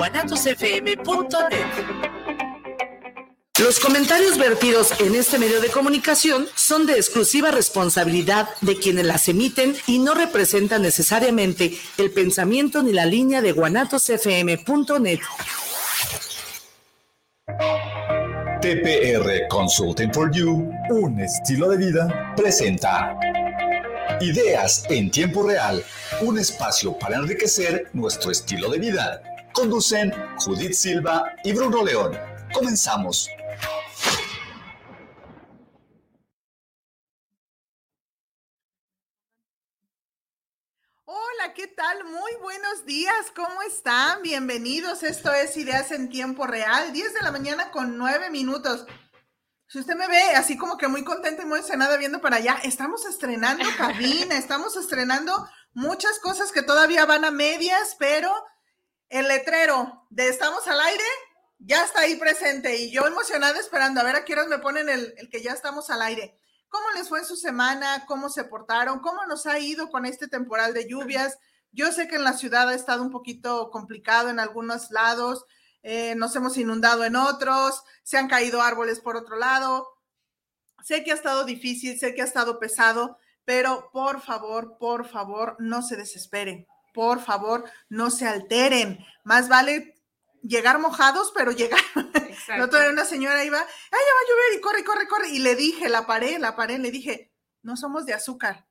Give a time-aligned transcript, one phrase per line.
[0.00, 1.66] guanatosfm.net.
[3.62, 9.28] Los comentarios vertidos en este medio de comunicación son de exclusiva responsabilidad de quienes las
[9.28, 15.20] emiten y no representan necesariamente el pensamiento ni la línea de guanatosfm.net.
[18.62, 23.18] TPR Consulting for You, un estilo de vida, presenta
[24.20, 25.82] Ideas en tiempo real,
[26.20, 29.22] un espacio para enriquecer nuestro estilo de vida.
[29.52, 32.18] Conducen Judith Silva y Bruno León.
[32.52, 33.28] Comenzamos.
[41.54, 42.04] ¿qué tal?
[42.04, 44.22] Muy buenos días, ¿cómo están?
[44.22, 45.02] Bienvenidos.
[45.02, 48.86] Esto es Ideas en Tiempo Real, 10 de la mañana con 9 minutos.
[49.66, 52.60] Si usted me ve así como que muy contenta y muy emocionada viendo para allá,
[52.62, 55.32] estamos estrenando cabina, estamos estrenando
[55.72, 58.32] muchas cosas que todavía van a medias, pero
[59.10, 61.04] el letrero de Estamos al aire
[61.58, 64.88] ya está ahí presente y yo emocionada esperando a ver a qué horas me ponen
[64.88, 66.38] el, el que ya estamos al aire.
[66.68, 68.06] ¿Cómo les fue en su semana?
[68.06, 69.00] ¿Cómo se portaron?
[69.00, 71.38] ¿Cómo nos ha ido con este temporal de lluvias?
[71.72, 75.44] Yo sé que en la ciudad ha estado un poquito complicado en algunos lados,
[75.82, 79.88] eh, nos hemos inundado en otros, se han caído árboles por otro lado.
[80.82, 85.56] Sé que ha estado difícil, sé que ha estado pesado, pero por favor, por favor,
[85.58, 86.66] no se desesperen.
[86.92, 89.04] Por favor, no se alteren.
[89.24, 89.94] Más vale
[90.42, 91.80] llegar mojados, pero llegar.
[92.56, 95.28] No toda una señora iba, ay, ya va a llover y corre, corre, corre.
[95.28, 97.32] Y le dije, la paré, la paré, le dije,
[97.62, 98.66] no somos de azúcar.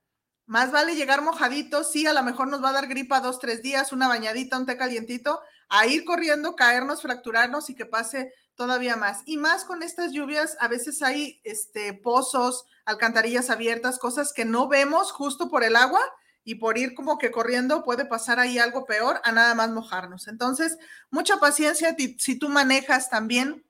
[0.46, 3.62] Más vale llegar mojaditos, sí, a lo mejor nos va a dar gripa dos, tres
[3.62, 5.40] días, una bañadita, un té calientito,
[5.70, 9.22] a ir corriendo, caernos, fracturarnos y que pase todavía más.
[9.26, 14.68] Y más con estas lluvias, a veces hay este, pozos, alcantarillas abiertas, cosas que no
[14.68, 16.02] vemos justo por el agua
[16.50, 20.28] y por ir como que corriendo puede pasar ahí algo peor a nada más mojarnos.
[20.28, 20.80] Entonces,
[21.12, 23.64] mucha paciencia si tú manejas también,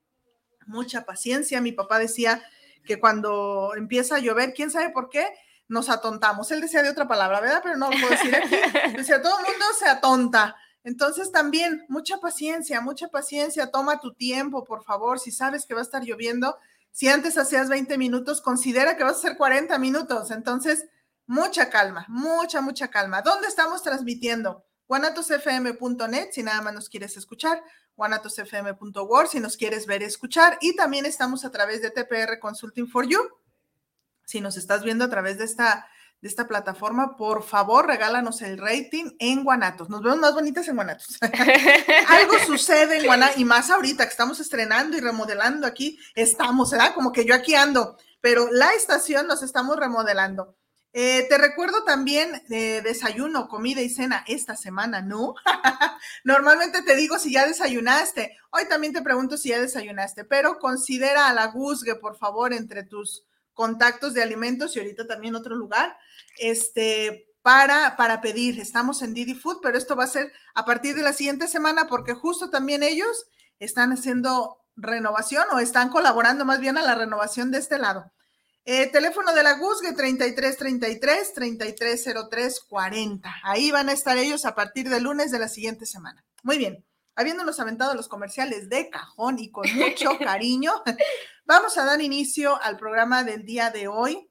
[0.66, 1.60] mucha paciencia.
[1.60, 2.42] Mi papá decía
[2.86, 5.28] que cuando empieza a llover, quién sabe por qué,
[5.68, 6.50] nos atontamos.
[6.52, 7.60] Él decía de otra palabra, ¿verdad?
[7.62, 8.56] Pero no lo puedo decir aquí.
[8.96, 10.56] Decía, todo el mundo se atonta.
[10.86, 13.72] Entonces también, mucha paciencia, mucha paciencia.
[13.72, 15.20] Toma tu tiempo, por favor.
[15.20, 16.58] Si sabes que va a estar lloviendo,
[16.92, 20.32] si antes hacías 20 minutos, considera que vas a hacer 40 minutos.
[20.32, 20.86] Entonces,
[21.30, 23.22] mucha calma, mucha, mucha calma.
[23.22, 24.66] ¿Dónde estamos transmitiendo?
[24.88, 27.64] guanatosfm.net si nada más nos quieres escuchar,
[27.96, 32.88] guanatosfm.org si nos quieres ver y escuchar y también estamos a través de TPR Consulting
[32.90, 33.20] for You.
[34.26, 35.88] Si nos estás viendo a través de esta
[36.22, 39.88] de esta plataforma, por favor, regálanos el rating en Guanatos.
[39.88, 41.18] Nos vemos más bonitas en Guanatos.
[42.08, 46.94] Algo sucede en Guanatos, y más ahorita que estamos estrenando y remodelando aquí, estamos, ¿verdad?
[46.94, 50.59] Como que yo aquí ando, pero la estación nos estamos remodelando.
[50.92, 55.36] Eh, te recuerdo también de desayuno, comida y cena esta semana, ¿no?
[56.24, 58.38] Normalmente te digo si ya desayunaste.
[58.50, 62.84] Hoy también te pregunto si ya desayunaste, pero considera a la Guzgue, por favor, entre
[62.84, 63.24] tus
[63.54, 65.96] contactos de alimentos y ahorita también otro lugar,
[66.40, 68.60] este, para, para pedir.
[68.60, 71.88] Estamos en Didi Food, pero esto va a ser a partir de la siguiente semana
[71.88, 73.28] porque justo también ellos
[73.60, 78.12] están haciendo renovación o están colaborando más bien a la renovación de este lado.
[78.66, 83.36] Eh, teléfono de la GUSGE 3333 3303 40.
[83.44, 86.24] Ahí van a estar ellos a partir del lunes de la siguiente semana.
[86.44, 86.86] Muy bien.
[87.16, 90.72] Habiéndonos aventado los comerciales de cajón y con mucho cariño,
[91.46, 94.30] vamos a dar inicio al programa del día de hoy.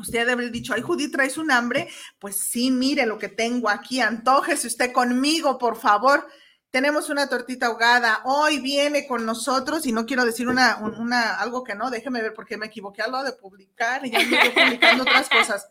[0.00, 1.88] Usted debe haber dicho, ay, Judith, ¿traes un hambre?
[2.18, 6.26] Pues sí, mire lo que tengo aquí, antójese usted conmigo, por favor.
[6.70, 8.20] Tenemos una tortita ahogada.
[8.24, 12.34] Hoy viene con nosotros, y no quiero decir una, una algo que no, déjeme ver
[12.34, 15.68] porque me equivoqué a lo de publicar y ya estoy publicando otras cosas.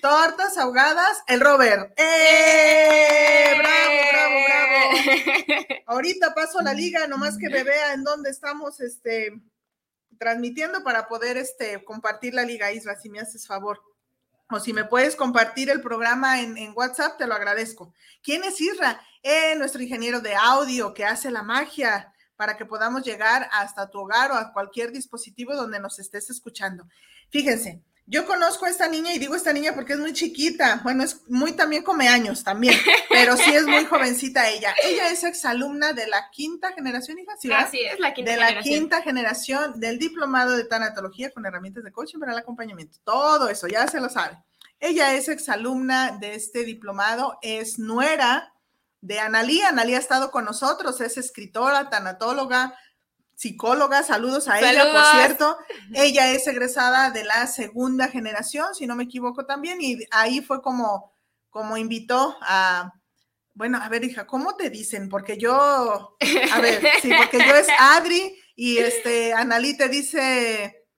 [0.00, 1.92] Tortas ahogadas, el Robert.
[1.98, 3.54] ¡Eh!
[3.58, 5.76] ¡Bravo, bravo, bravo!
[5.86, 9.32] Ahorita paso la liga, nomás que me vea en dónde estamos este,
[10.18, 13.82] transmitiendo para poder este, compartir la liga, Isra, si me haces favor
[14.50, 17.92] o si me puedes compartir el programa en, WhatsApp, te lo agradezco.
[18.22, 19.00] ¿Quién es Isra?
[19.22, 23.98] Eh, nuestro ingeniero de audio que hace la magia para que podamos llegar hasta tu
[24.00, 26.86] hogar o a cualquier dispositivo donde nos estés escuchando.
[27.30, 30.80] Fíjense, yo conozco a esta niña y digo esta niña porque es muy chiquita.
[30.84, 32.78] Bueno, es muy también come años también,
[33.10, 34.74] pero sí es muy jovencita ella.
[34.84, 37.34] Ella es exalumna de la quinta generación, hija.
[37.36, 41.82] ¿sí, Así es, la quinta De la quinta generación del diplomado de tanatología con herramientas
[41.82, 42.98] de coaching para el acompañamiento.
[43.02, 44.38] Todo eso, ya se lo sabe.
[44.78, 48.52] Ella es exalumna de este diplomado, es nuera
[49.00, 49.68] de Analía.
[49.68, 52.76] Analía ha estado con nosotros, es escritora, tanatóloga,
[53.36, 55.58] psicóloga, saludos a ella, por cierto.
[55.94, 60.62] Ella es egresada de la segunda generación, si no me equivoco también, y ahí fue
[60.62, 61.14] como,
[61.50, 62.92] como invitó a,
[63.54, 65.08] Bueno, a ver, hija, ¿cómo te dicen?
[65.08, 70.88] Porque yo, a ver, sí, porque yo es Adri y este, Analí te dice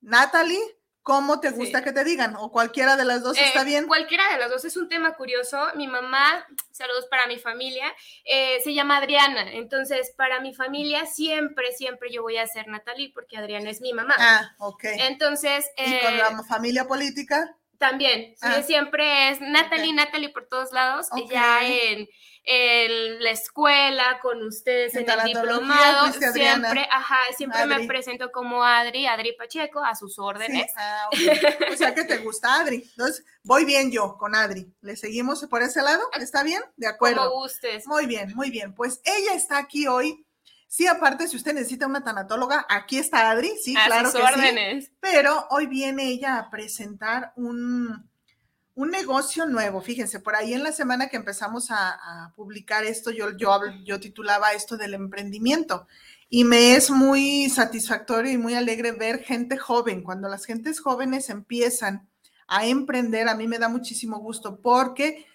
[0.00, 0.77] Natalie.
[1.08, 2.36] ¿Cómo te gusta que te digan?
[2.36, 3.86] ¿O cualquiera de las dos está Eh, bien?
[3.86, 5.58] Cualquiera de las dos es un tema curioso.
[5.74, 7.86] Mi mamá, saludos para mi familia,
[8.26, 9.50] eh, se llama Adriana.
[9.54, 13.94] Entonces, para mi familia siempre, siempre yo voy a ser Natalie porque Adriana es mi
[13.94, 14.14] mamá.
[14.18, 14.84] Ah, ok.
[14.84, 17.56] Entonces, ¿Y con eh, la familia política?
[17.78, 18.60] también, Ah.
[18.62, 19.94] siempre es Natalie, Ok.
[19.94, 21.06] Natalie por todos lados.
[21.12, 21.30] Ok.
[21.30, 22.06] Ya en,
[22.50, 27.82] en la escuela, con ustedes, En en, el diplomado, siempre, ajá, siempre Adri.
[27.82, 30.20] me presento como Adri, Adri Pacheco, a sus Sí.
[30.22, 30.72] órdenes.
[30.74, 31.10] Ah.
[31.70, 32.88] O sea que te gusta Adri.
[32.96, 34.72] Entonces, voy bien yo con Adri.
[34.80, 36.02] ¿Le seguimos por ese lado?
[36.18, 36.62] ¿Está bien?
[36.78, 37.28] De acuerdo.
[37.28, 37.86] Como gustes.
[37.86, 38.74] Muy bien, muy bien.
[38.74, 40.24] Pues ella está aquí hoy.
[40.68, 44.26] Sí, aparte, si usted necesita una tanatóloga, aquí está Adri, sí, a claro sus que
[44.26, 44.32] sí.
[44.32, 44.90] órdenes.
[45.00, 48.08] Pero hoy viene ella a presentar un,
[48.78, 49.80] un negocio nuevo.
[49.80, 54.52] Fíjense, por ahí en la semana que empezamos a, publicar esto, yo, yo, yo titulaba
[54.52, 55.88] esto del emprendimiento.
[56.28, 60.04] Y me es muy satisfactorio y muy alegre ver gente joven.
[60.04, 62.08] Cuando las gentes jóvenes empiezan
[62.46, 65.26] a emprender, a mí me da muchísimo gusto porque,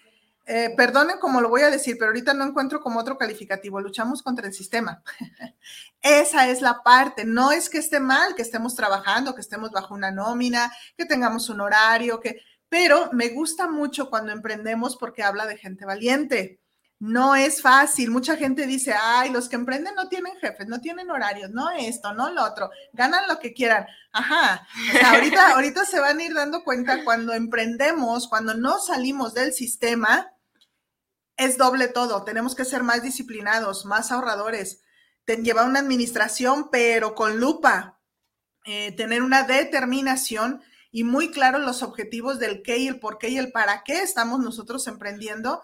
[0.46, 3.78] eh, perdonen como lo voy a decir, pero ahorita no encuentro como otro calificativo.
[3.78, 5.02] Luchamos contra el sistema.
[6.00, 7.26] Esa es la parte.
[7.26, 11.50] No es que esté mal que estemos trabajando, que estemos bajo una nómina, que tengamos
[11.50, 12.40] un horario, que,
[12.74, 16.60] pero me gusta mucho cuando emprendemos porque habla de gente valiente.
[16.98, 18.10] No es fácil.
[18.10, 22.12] Mucha gente dice, ay, los que emprenden no tienen jefes, no tienen horarios, no esto,
[22.14, 23.86] no lo otro, ganan lo que quieran.
[24.10, 24.66] Ajá.
[24.88, 29.34] O sea, ahorita, ahorita se van a ir dando cuenta cuando emprendemos, cuando no salimos
[29.34, 30.32] del sistema,
[31.36, 32.24] es doble todo.
[32.24, 34.82] Tenemos que ser más disciplinados, más ahorradores,
[35.26, 38.00] te- llevar una administración, pero con lupa,
[38.64, 40.60] eh, tener una determinación
[40.94, 44.02] y muy claros los objetivos del qué y el por qué y el para qué
[44.02, 45.60] estamos nosotros emprendiendo.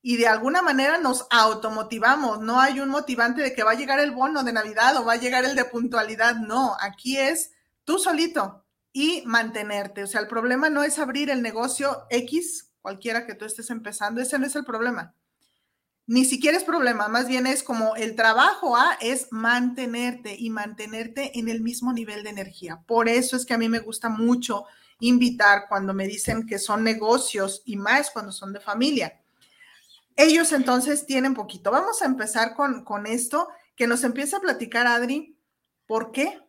[0.00, 2.38] Y de alguna manera nos automotivamos.
[2.38, 5.14] No hay un motivante de que va a llegar el bono de Navidad o va
[5.14, 6.36] a llegar el de puntualidad.
[6.36, 7.50] No, aquí es
[7.82, 10.04] tú solito y mantenerte.
[10.04, 14.20] O sea, el problema no es abrir el negocio X, cualquiera que tú estés empezando.
[14.20, 15.16] Ese no es el problema
[16.10, 21.38] ni siquiera es problema, más bien es como el trabajo A es mantenerte y mantenerte
[21.38, 22.82] en el mismo nivel de energía.
[22.84, 24.64] Por eso es que a mí me gusta mucho
[24.98, 29.20] invitar cuando me dicen que son negocios y más cuando son de familia.
[30.16, 31.70] Ellos entonces tienen poquito.
[31.70, 33.46] Vamos a empezar con, con esto,
[33.76, 35.38] que nos empieza a platicar Adri,
[35.86, 36.40] ¿por qué?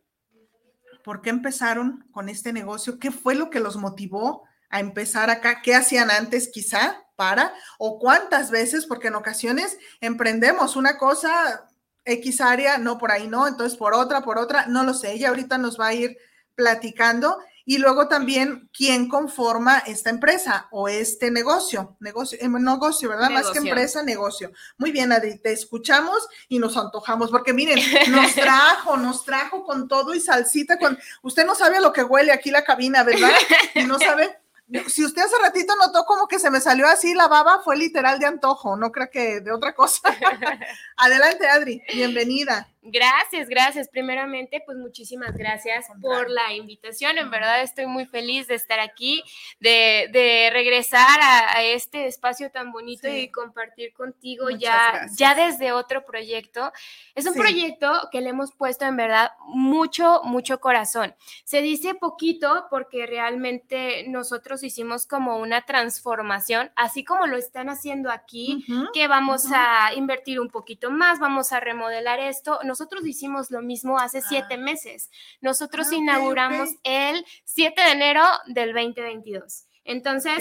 [1.04, 2.98] ¿Por qué empezaron con este negocio?
[2.98, 5.62] ¿Qué fue lo que los motivó a empezar acá?
[5.62, 7.54] ¿Qué hacían antes quizá para?
[7.78, 8.86] ¿O cuántas veces?
[8.86, 11.68] Porque en ocasiones emprendemos una cosa,
[12.04, 15.12] X área, no por ahí no, entonces por otra, por otra, no lo sé.
[15.12, 16.16] Ella ahorita nos va a ir
[16.56, 17.38] platicando.
[17.64, 23.30] Y luego también quién conforma esta empresa o este negocio, negocio, eh, negocio, ¿verdad?
[23.30, 24.50] Más que empresa, negocio.
[24.78, 27.78] Muy bien, Adri, te escuchamos y nos antojamos, porque miren,
[28.10, 32.02] nos trajo, nos trajo con todo y salsita, con, usted no sabe a lo que
[32.02, 33.30] huele aquí la cabina, ¿verdad?
[33.76, 34.41] Y no sabe,
[34.88, 38.18] si usted hace ratito notó como que se me salió así la baba, fue literal
[38.18, 40.00] de antojo, no creo que de otra cosa.
[40.96, 42.68] Adelante, Adri, bienvenida.
[42.92, 43.88] Gracias, gracias.
[43.88, 47.16] Primeramente, pues muchísimas gracias por la invitación.
[47.16, 49.22] En verdad estoy muy feliz de estar aquí,
[49.60, 53.20] de, de regresar a, a este espacio tan bonito Sí.
[53.20, 55.16] y compartir contigo Muchas ya, gracias.
[55.16, 56.70] ya desde otro proyecto.
[57.14, 57.38] Es un Sí.
[57.40, 61.14] proyecto que le hemos puesto en verdad mucho, mucho corazón.
[61.44, 68.10] Se dice poquito porque realmente nosotros hicimos como una transformación, así como lo están haciendo
[68.10, 68.92] aquí Ujú.
[68.92, 69.54] que vamos Ujú.
[69.56, 72.58] a invertir un poquito más, vamos a remodelar esto.
[72.64, 74.26] Nosotros hicimos lo mismo hace Ah.
[74.28, 75.10] siete meses.
[75.40, 79.66] Nosotros Ah, inauguramos el 7 de enero del 2022.
[79.84, 80.38] Entonces,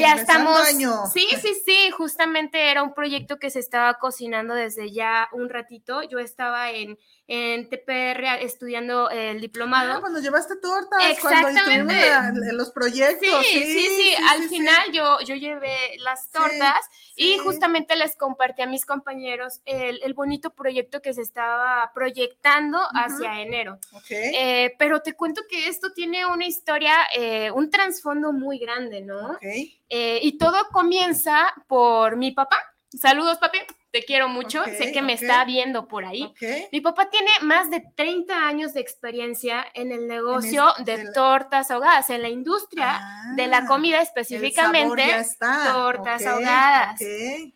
[0.00, 0.60] ya estamos.
[0.66, 1.06] año.
[1.12, 1.90] Sí, sí, sí.
[1.92, 6.02] Justamente era un proyecto que se estaba cocinando desde ya un ratito.
[6.02, 6.98] Yo estaba en,
[7.34, 10.00] en TPR estudiando el Ah, diplomado.
[10.00, 11.60] cuando llevaste tortas, cuando Exactamente.
[11.60, 13.46] estuvimos la- en los proyectos.
[13.46, 14.56] Sí, sí, sí, Al sí, sí.
[14.56, 16.84] final yo, yo llevé las Sí, tortas
[17.16, 17.38] y sí.
[17.38, 23.40] justamente les compartí a mis compañeros el, el bonito proyecto que se estaba proyectando hacia
[23.40, 23.78] enero.
[23.92, 24.10] Ok.
[24.10, 29.30] Eh, pero te cuento que esto tiene una historia, eh, un trasfondo muy grande, ¿no?
[29.30, 29.42] ok.
[29.88, 32.58] Eh, y todo comienza por mi papá.
[32.90, 33.58] Saludos, papi.
[33.92, 36.32] Te quiero mucho, sé que me está viendo por ahí.
[36.72, 42.08] Mi papá tiene más de 30 años de experiencia en el negocio de, tortas ahogadas,
[42.08, 43.02] en la industria
[43.36, 45.04] de la ah, comida específicamente,
[45.42, 46.98] tortas ahogadas.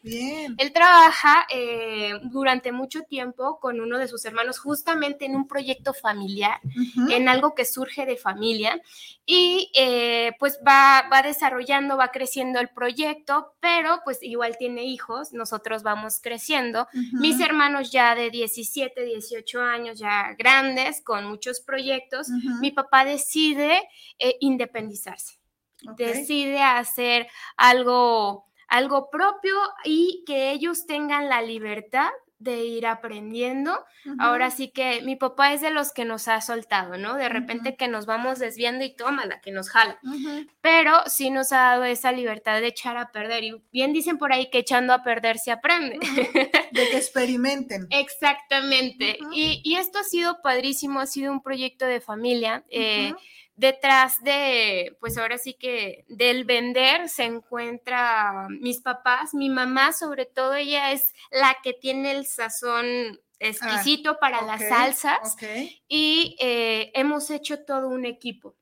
[0.03, 0.55] Bien.
[0.59, 5.95] Él trabaja eh, durante mucho tiempo con uno de sus hermanos justamente en un proyecto
[5.95, 6.61] familiar,
[7.11, 8.79] en algo que surge de familia
[9.25, 15.33] y eh, pues va, va desarrollando, va creciendo el proyecto, pero pues igual tiene hijos,
[15.33, 16.89] nosotros vamos creciendo.
[17.13, 22.27] Mis hermanos ya de 17, 18 años, ya grandes, con muchos proyectos,
[22.61, 25.39] mi papá decide eh, independizarse,
[25.97, 29.55] decide hacer algo, algo propio
[29.85, 33.85] y que ellos tengan la libertad de ir aprendiendo.
[34.19, 37.15] Ahora sí que mi papá es de los que nos ha soltado, ¿no?
[37.15, 39.99] De repente que nos vamos desviando y toma la que nos jala.
[40.61, 43.45] Pero sí nos ha dado esa libertad de echar a perder.
[43.45, 45.99] Y bien dicen por ahí que echando a perder se aprende.
[46.73, 47.87] De que experimenten.
[47.91, 49.19] Exactamente.
[49.33, 52.65] y, esto ha sido padrísimo, ha sido un proyecto de familia.
[52.71, 53.13] Eh,
[53.57, 60.27] detrás de, pues ahora sí que del vender se encuentra mis papás, mi mamá sobre
[60.27, 62.87] todo, ella es la que tiene el sazón
[63.39, 65.37] exquisito ah, para las salsas
[65.89, 68.57] y eh, hemos hecho todo un equipo.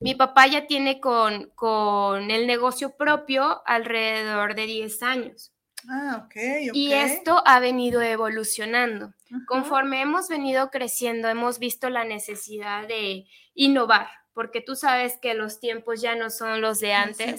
[0.00, 5.52] Mi papá ya tiene con, con el negocio propio alrededor de 10 años.
[5.88, 6.36] Ah, ok.
[6.72, 9.12] Y esto ha venido evolucionando.
[9.46, 13.26] Conforme hemos venido creciendo, hemos visto la necesidad de
[13.60, 17.38] innovar, porque tú sabes que los tiempos ya no son los de antes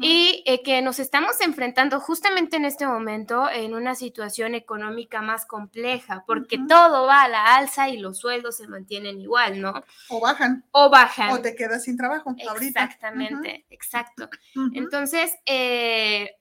[0.00, 5.44] y eh, que nos estamos enfrentando justamente en este momento en una situación económica más
[5.44, 9.74] compleja, porque todo va a la alza y los sueldos se mantienen igual, ¿no?
[10.08, 10.64] O bajan.
[10.70, 11.32] O bajan.
[11.32, 12.84] O te quedas sin trabajo ahorita.
[12.84, 14.30] Exactamente, exacto.
[14.72, 16.39] Entonces, eh,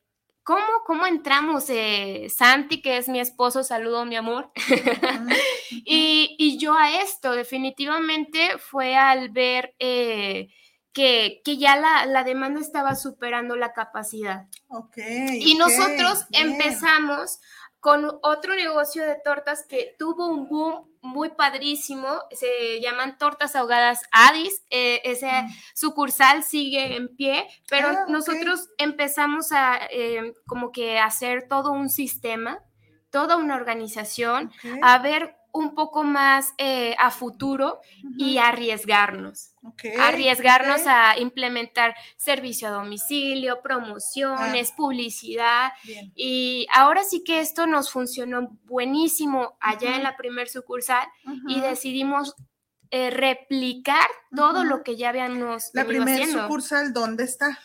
[0.85, 1.65] ¿Cómo, entramos?
[1.69, 4.51] Eh, Santi, que es mi esposo, saludo mi amor.
[5.69, 10.49] y, yo a esto, definitivamente fue al ver eh,
[10.91, 14.47] que, ya la, demanda estaba superando la capacidad.
[14.69, 14.97] Ok.
[15.33, 17.39] Y nosotros empezamos
[17.79, 24.01] con otro negocio de tortas que tuvo un boom muy padrísimo, se llaman tortas ahogadas
[24.11, 25.49] Adis, eh, ese mm.
[25.73, 31.89] sucursal sigue en pie, pero ah, nosotros empezamos a eh, como que hacer todo un
[31.89, 32.59] sistema,
[33.09, 34.51] toda una organización,
[34.81, 37.79] a ver un poco más eh, a futuro
[38.17, 39.55] y arriesgarnos.
[39.99, 44.75] arriesgarnos a implementar servicio a domicilio, promociones, ah.
[44.75, 45.71] publicidad.
[46.15, 51.07] Y ahora sí que esto nos funcionó buenísimo allá en la primer sucursal
[51.47, 52.35] y decidimos
[52.91, 57.59] eh, replicar todo lo que ya habíamos La primera sucursal, ¿dónde está?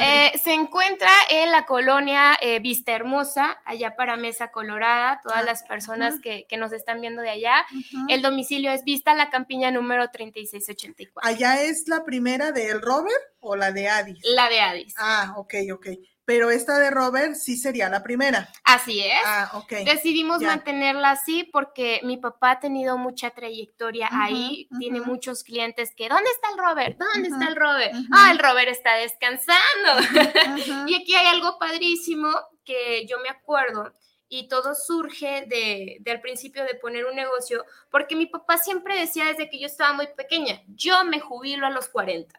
[0.00, 5.44] Eh, se encuentra en la colonia eh, Vista Hermosa, allá para Mesa Colorada, todas ah,
[5.44, 7.64] las personas que, nos están viendo de allá.
[8.08, 11.20] El domicilio es Vista La Campiña número 3684.
[11.22, 14.18] ¿Allá es la primera del Robert o la de Addis?
[14.24, 14.94] La de Addis.
[14.98, 15.86] Ah, ok, ok
[16.26, 18.50] pero esta de Robert sí sería la primera.
[18.64, 19.22] Así es.
[19.24, 19.72] Ah, ok.
[19.84, 26.08] Decidimos mantenerla así porque mi papá ha tenido mucha trayectoria ahí, tiene muchos clientes que,
[26.08, 26.98] ¿dónde está el Robert?
[26.98, 27.94] ¿Dónde está el Robert?
[28.12, 29.62] Ah, el Robert está descansando.
[30.88, 32.28] y aquí hay algo padrísimo
[32.64, 33.94] que yo me acuerdo
[34.28, 39.26] y todo surge de, del principio de poner un negocio, porque mi papá siempre decía
[39.26, 42.36] desde que yo estaba muy pequeña, yo me jubilo a los 40.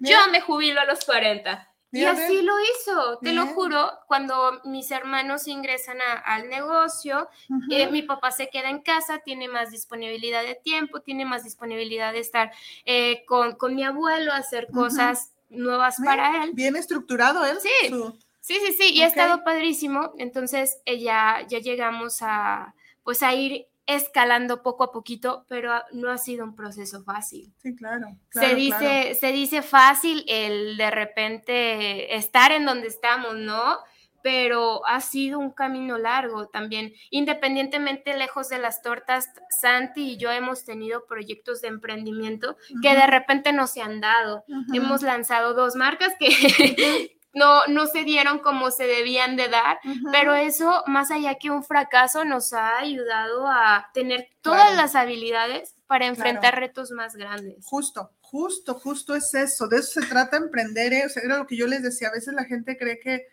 [0.00, 4.90] Yo me jubilo a los 40 y así lo hizo, te lo juro, cuando mis
[4.90, 7.28] hermanos ingresan al negocio,
[7.70, 12.12] eh, mi papá se queda en casa, tiene más disponibilidad de tiempo, tiene más disponibilidad
[12.14, 12.50] de estar
[12.86, 16.52] eh, con, mi abuelo, hacer cosas nuevas para él.
[16.54, 17.58] Bien estructurado él.
[17.60, 17.92] Sí,
[18.40, 20.14] sí, sí, sí, y ha estado padrísimo.
[20.16, 26.18] Entonces, ya, ya llegamos a, pues, a ir escalando poco a poquito, pero no ha
[26.18, 27.52] sido un proceso fácil.
[27.58, 28.06] Sí, claro.
[28.30, 33.78] se, dice, se dice fácil el de repente estar en donde estamos, ¿no?
[34.22, 36.92] Pero ha sido un camino largo también.
[37.10, 39.28] Independientemente lejos de las tortas,
[39.60, 44.44] Santi y yo hemos tenido proyectos de emprendimiento que de repente no se han dado.
[44.72, 49.78] Hemos lanzado dos marcas que, no, no se dieron como se debían de dar,
[50.10, 55.74] pero eso, más allá que un fracaso, nos ha ayudado a tener todas las habilidades
[55.86, 57.64] para enfrentar retos más grandes.
[57.64, 61.06] Justo, justo, justo es eso, de eso se trata emprender, ¿eh?
[61.06, 63.26] o sea, era lo que yo les decía, a veces la gente cree que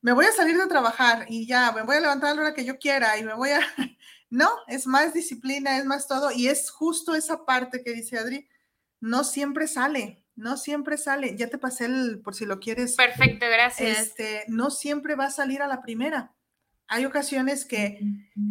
[0.00, 2.54] me voy a salir de trabajar y ya, me voy a levantar a la hora
[2.54, 3.60] que yo quiera y me voy a...
[4.30, 8.48] no, es más disciplina, es más todo, y es justo esa parte que dice Adri,
[9.00, 11.36] no siempre sale, no siempre sale.
[11.36, 12.94] Ya te pasé el, por si lo quieres.
[12.94, 13.98] Perfecto, gracias.
[13.98, 16.32] Este, no siempre va a salir a la primera.
[16.88, 17.98] hay ocasiones que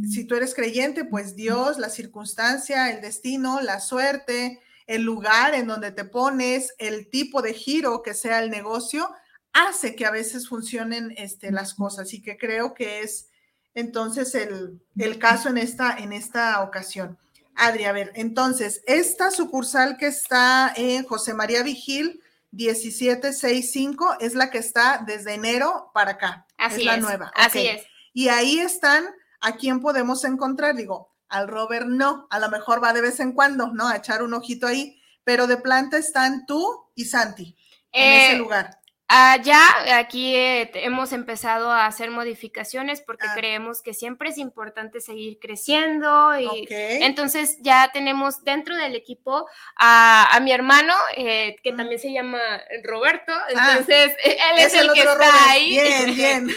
[0.09, 5.67] si tú eres creyente, pues Dios, la circunstancia, el destino, la suerte, el lugar en
[5.67, 9.09] donde te pones, el tipo de giro que sea el negocio,
[9.53, 13.29] hace que a veces funcionen este, las cosas y que creo que es
[13.73, 17.17] entonces el, el caso en esta, en esta ocasión.
[17.55, 22.21] Adri, a ver, entonces, esta sucursal que está en José María Vigil,
[22.51, 26.45] 1765, es la que está desde enero para acá.
[26.57, 26.85] Así es.
[26.85, 27.31] la nueva.
[27.35, 27.83] Así es.
[28.13, 29.05] Y ahí están
[29.41, 30.75] a quién podemos encontrar.
[30.75, 33.87] Digo, al Robert no, a lo mejor va de vez en cuando, ¿no?
[33.87, 37.55] A echar un ojito ahí, pero de planta están tú y Santi
[37.91, 38.79] en ese Eh, lugar.
[39.07, 43.33] Ah, ya aquí eh, hemos empezado a hacer modificaciones porque Ah.
[43.35, 46.67] creemos que siempre es importante seguir creciendo y Ok.
[46.71, 51.77] entonces ya tenemos dentro del equipo a, a mi hermano eh, que Mm.
[51.77, 52.39] también se llama
[52.83, 53.45] Roberto, Ah.
[53.75, 55.31] entonces eh, él es, el, que está Robert.
[55.49, 55.69] ahí.
[55.69, 56.49] Bien, bien.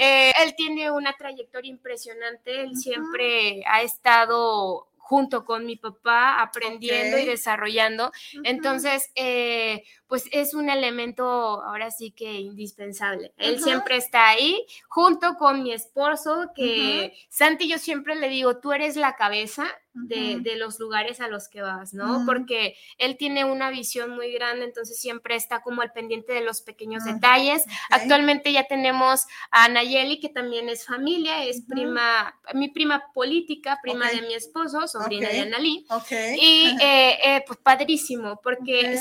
[0.00, 7.16] Eh, él tiene una trayectoria impresionante, él siempre ha estado junto con mi papá aprendiendo
[7.16, 8.10] y desarrollando.
[8.42, 13.32] Entonces, eh, pues es un elemento ahora sí que indispensable.
[13.36, 18.72] Él siempre está ahí junto con mi esposo, que Santi yo siempre le digo, tú
[18.72, 22.24] eres la cabeza de, de los lugares a los que vas, ¿no?
[22.26, 26.60] Porque él tiene una visión muy grande, entonces siempre está como al pendiente de los
[26.60, 27.14] pequeños Ujú.
[27.14, 27.64] detalles.
[27.90, 34.10] Actualmente ya tenemos a Nayeli, que también es familia, es prima, mi prima política, prima
[34.10, 35.32] de mi esposo, sobrina Ok.
[35.34, 35.86] de Analí.
[36.38, 38.98] Y eh, eh, pues padrísimo, porque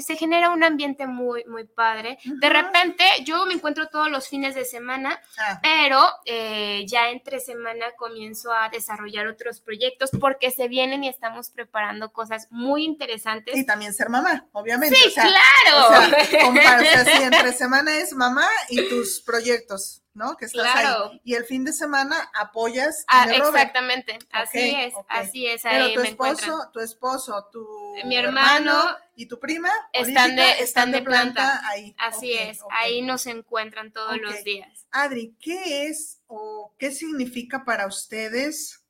[0.00, 2.18] se genera un ambiente muy, muy padre.
[2.24, 7.40] De repente, yo me encuentro todos los fines de semana, Ah, pero eh, ya entre
[7.40, 13.56] semana comienzo a desarrollar otros proyectos porque se vienen y estamos preparando cosas muy interesantes.
[13.56, 14.96] y también ser mamá, obviamente.
[14.96, 15.86] Sí, o sea, claro.
[15.86, 20.36] O sea, compa- o sea, sí, entre semana es mamá y tus proyectos, ¿no?
[20.36, 21.10] Que estás Claro.
[21.10, 21.20] ahí.
[21.24, 23.56] Y el fin de semana apoyas Ah, el Robert.
[23.56, 26.50] exactamente, así es, así es, Pero tu me encuentran.
[26.50, 31.60] esposo, tu esposo, tu Mi hermano y tu prima están de- están de planta.
[31.68, 31.94] ahí.
[31.98, 34.86] Así es, ahí nos encuentran todos los días.
[34.90, 38.84] Adri, ¿qué es o qué significa para ustedes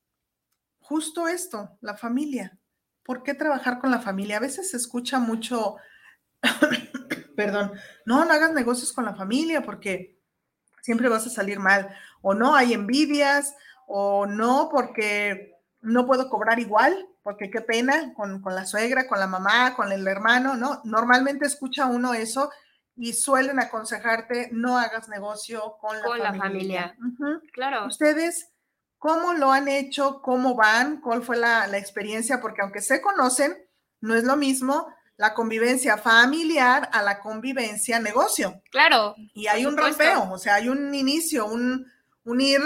[0.80, 2.58] justo esto, la familia?
[3.04, 4.38] ¿Por qué trabajar con la familia?
[4.38, 5.76] A veces se escucha mucho,
[7.36, 7.72] perdón,
[8.06, 10.18] no, no hagas negocios con la familia porque
[10.82, 13.54] siempre vas a salir mal, o no, hay envidias,
[13.86, 19.18] o no, porque no puedo cobrar igual, porque qué pena con, con la suegra, con
[19.18, 20.82] la mamá, con el hermano, ¿no?
[20.84, 22.50] Normalmente escucha uno eso
[22.96, 26.96] y suelen aconsejarte no hagas negocio con la Con la familia.
[27.52, 27.87] Claro.
[27.87, 28.52] ¿Ustedes
[28.98, 30.20] cómo lo han hecho?
[30.20, 31.00] ¿Cómo van?
[31.00, 32.40] ¿Cuál fue la, la experiencia?
[32.40, 33.56] Porque aunque se conocen,
[34.00, 38.60] no es lo mismo la convivencia familiar a la convivencia negocio.
[38.70, 41.90] Claro, Y hay un rompeo, o sea, hay un inicio, un,
[42.24, 42.60] un ir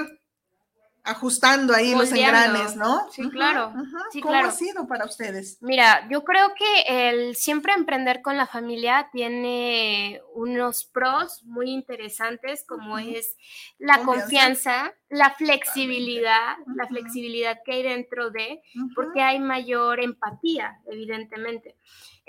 [1.08, 3.08] ajustando ahí los engranes, ¿no?
[3.10, 3.72] Sí, claro.
[4.12, 4.48] Sí, ¿Cómo claro.
[4.48, 5.58] ha sido para ustedes?
[5.60, 12.64] Mira, yo creo que el siempre emprender con la familia tiene unos pros muy interesantes,
[12.66, 13.36] como es
[13.78, 14.22] la Confianza.
[14.22, 18.62] confianza, la flexibilidad, la flexibilidad que hay dentro de,
[18.94, 21.76] porque hay mayor empatía, evidentemente.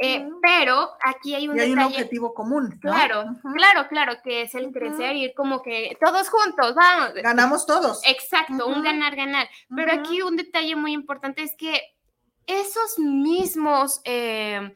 [0.01, 2.69] Eh, pero aquí hay un Y hay un objetivo común.
[2.81, 2.91] ¿no?
[2.91, 4.73] Claro, claro, claro, que es el Ujú.
[4.73, 7.13] crecer y ir como que todos juntos, vamos.
[7.15, 7.99] Ganamos todos.
[8.07, 8.83] Exacto, un Ujú.
[8.83, 9.49] ganar-ganar.
[9.75, 11.81] Pero aquí un detalle muy importante es que
[12.47, 14.73] esos mismos eh,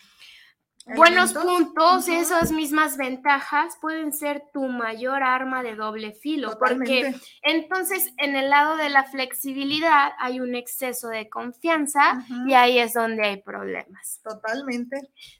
[0.85, 8.13] buenos puntos, esas mismas ventajas pueden ser tu mayor arma de doble filo, porque entonces
[8.17, 13.23] en el lado de la flexibilidad hay un exceso de confianza y ahí es donde
[13.25, 14.19] hay problemas.
[14.23, 14.97] Totalmente.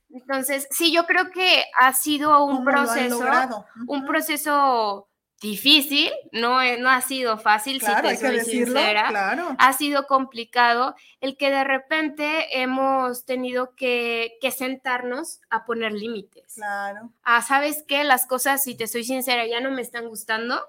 [0.10, 5.10] Entonces, sí, yo creo que ha sido un ¿Cómo lo han proceso, un proceso
[5.44, 8.80] difícil, no, no ha sido fácil, Claro, si te soy decirlo.
[8.80, 9.10] sincera.
[9.10, 9.56] Claro.
[9.60, 16.56] Ha sido complicado el que de repente hemos tenido que, que sentarnos a poner límites.
[16.56, 17.12] Claro.
[17.24, 18.04] Ah, ¿sabes qué?
[18.06, 20.60] Las cosas, si te soy sincera, ya no me están gustando.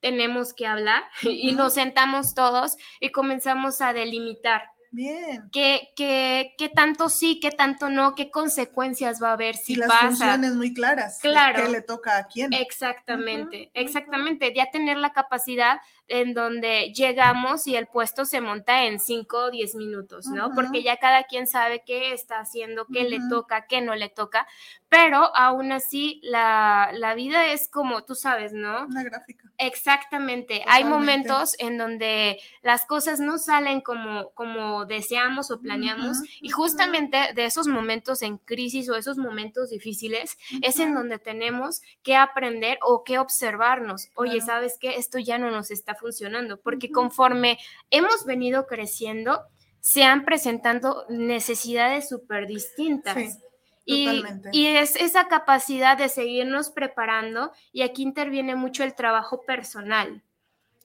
[0.00, 5.48] Tenemos que hablar y nos sentamos todos y comenzamos a delimitar Bien.
[5.52, 9.76] qué, qué, qué tanto sí, qué tanto no, qué consecuencias va a haber si y
[9.76, 10.06] las pasa.
[10.08, 11.18] funciones muy claras.
[11.20, 11.64] Claro.
[11.64, 12.52] ¿Qué le toca a quién?
[12.52, 14.52] Exactamente, exactamente.
[14.54, 19.50] Ya tener la capacidad en donde llegamos y el puesto se monta en 5 o
[19.50, 20.52] 10 minutos, ¿no?
[20.54, 24.46] Porque ya cada quien sabe qué está haciendo, qué le toca, qué no le toca,
[24.88, 28.86] pero aún así la, la vida es como tú sabes, ¿no?
[28.86, 29.50] Una gráfica.
[29.58, 30.64] Exactamente.
[30.66, 37.32] Hay momentos en donde las cosas no salen como, como deseamos o planeamos y justamente
[37.34, 42.78] de esos momentos en crisis o esos momentos difíciles es en donde tenemos que aprender
[42.82, 44.08] o que observarnos.
[44.14, 44.38] Oye.
[44.48, 44.96] ¿sabes qué?
[44.96, 47.58] Esto ya no nos está funcionando, porque conforme
[47.90, 49.42] hemos venido creciendo,
[49.80, 53.38] se han presentando necesidades súper distintas.
[53.84, 60.22] Y, y, es esa capacidad de seguirnos preparando y aquí interviene mucho el trabajo personal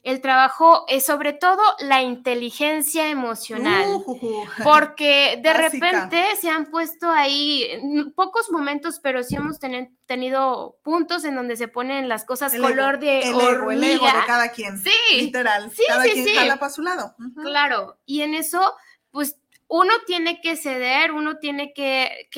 [0.03, 7.09] el trabajo es sobre todo la inteligencia emocional, uh, porque de repente se han puesto
[7.09, 7.65] ahí
[8.13, 9.59] pocos momentos, pero sí hemos
[10.05, 14.11] tenido puntos en donde se ponen las cosas color de el ego, el ego de
[14.27, 14.77] cada quien.
[14.77, 15.71] Sí, literal.
[15.71, 16.35] Sí, cada quien sí.
[16.59, 17.15] para su lado.
[17.41, 18.75] Claro, y en eso,
[19.09, 19.37] pues
[19.69, 22.29] uno tiene que ceder, uno tiene que,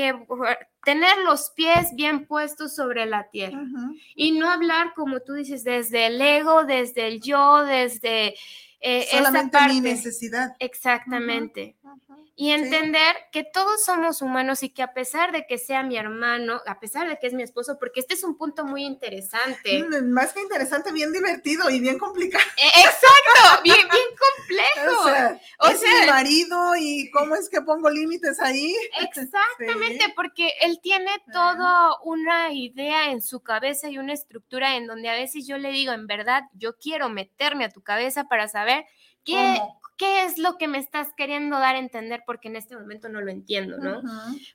[0.85, 3.61] tener los pies bien puestos sobre la tierra
[4.15, 8.35] y no hablar, como tú dices, desde el ego, desde el yo, desde
[8.87, 10.55] eh, Solamente mi necesidad.
[10.59, 11.75] Exactamente.
[12.37, 16.61] Y entender que todos somos humanos y que a pesar de que sea mi hermano,
[16.65, 19.81] a pesar de que es mi esposo, porque este es un punto muy interesante.
[19.81, 22.43] Mm, más que interesante, bien divertido y bien complicado.
[22.57, 25.01] E, exacto, bien, bien complejo.
[25.01, 28.75] O sea, es mi marido y cómo es que pongo límites ahí.
[29.01, 35.09] Exactamente, porque él tiene toda una idea en su cabeza y una estructura en donde
[35.09, 38.85] a veces yo le digo, en verdad, yo quiero meterme a tu cabeza para saber
[39.25, 39.59] qué,
[39.97, 42.23] ¿qué es lo que me estás queriendo dar a entender?
[42.25, 44.01] Porque en este momento no lo entiendo, ¿no?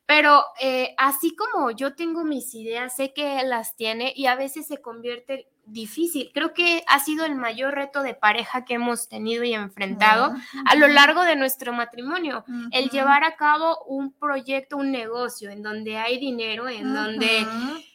[0.07, 4.67] Pero eh, así como yo tengo mis ideas, sé que las tiene y a veces
[4.67, 6.31] se convierte difícil.
[6.35, 10.35] Creo que ha sido el mayor reto de pareja que hemos tenido y enfrentado
[10.67, 15.63] a lo largo de nuestro matrimonio, el llevar a cabo un proyecto, un negocio en
[15.63, 17.47] donde hay dinero, en donde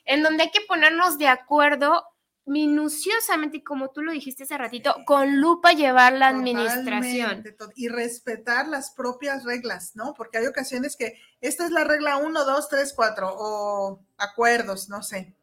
[0.06, 2.04] en donde hay que ponernos de acuerdo
[2.46, 7.44] minuciosamente, como tú lo dijiste hace ratito, con lupa llevar la administración.
[7.76, 10.14] Y respetar las propias reglas, ¿no?
[10.14, 15.02] Porque hay ocasiones que esta es la regla 1, 2, 3, 4 o acuerdos, no
[15.02, 15.36] sé.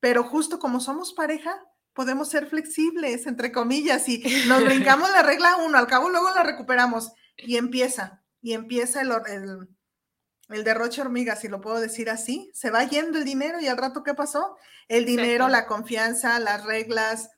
[0.00, 1.54] Pero justo como somos pareja,
[1.92, 6.42] podemos ser flexibles, entre comillas, y nos brincamos la regla 1, al cabo luego la
[6.42, 9.68] recuperamos y empieza, y empieza el, el
[10.50, 13.76] el derroche hormiga, si lo puedo decir así, se va yendo el dinero y al
[13.76, 14.56] rato, ¿qué pasó?
[14.88, 17.30] El dinero, la confianza, las reglas,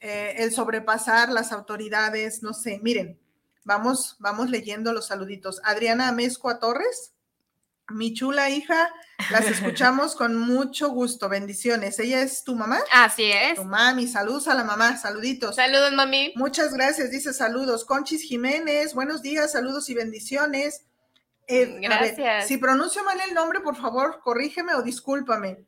[0.00, 3.20] eh, el sobrepasar las autoridades, no sé, miren,
[3.64, 5.60] vamos, vamos leyendo los saluditos.
[5.64, 7.12] Adriana Amezcua Torres,
[7.88, 8.90] mi chula hija,
[9.30, 11.98] las escuchamos con mucho gusto, bendiciones.
[11.98, 12.78] ¿Ella es tu mamá?
[12.92, 13.56] Así es.
[13.56, 15.56] Tu mami, saludos a la mamá, saluditos.
[15.56, 16.32] Saludos, mami.
[16.36, 17.84] Muchas gracias, dice saludos.
[17.84, 20.84] Conchis Jiménez, buenos días, saludos y bendiciones.
[21.46, 22.46] Eh, Gracias.
[22.46, 25.64] si pronuncio mal el nombre, por favor, corrígeme o discúlpame.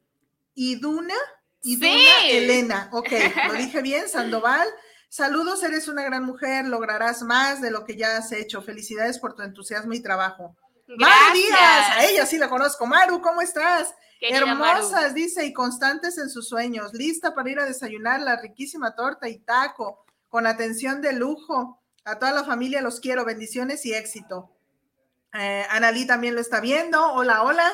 [0.55, 1.15] Iduna,
[1.63, 2.91] Iduna Elena.
[2.93, 3.09] Ok,
[3.49, 4.69] lo dije bien, Sandoval.
[5.09, 8.63] Saludos, eres una gran mujer, lograrás más de lo que ya has hecho.
[8.63, 10.57] Felicidades por tu entusiasmo y trabajo.
[10.89, 12.87] Maru Díaz, a ella sí la conozco.
[12.87, 13.95] Maru, ¿cómo estás?
[14.21, 16.93] Hermosas, dice, y constantes en sus sueños.
[16.95, 21.81] Lista para ir a desayunar la riquísima torta y taco, con atención de lujo.
[22.05, 24.51] A toda la familia los quiero, bendiciones y éxito.
[25.35, 27.13] Eh, Analí también lo está viendo.
[27.13, 27.71] Hola, hola.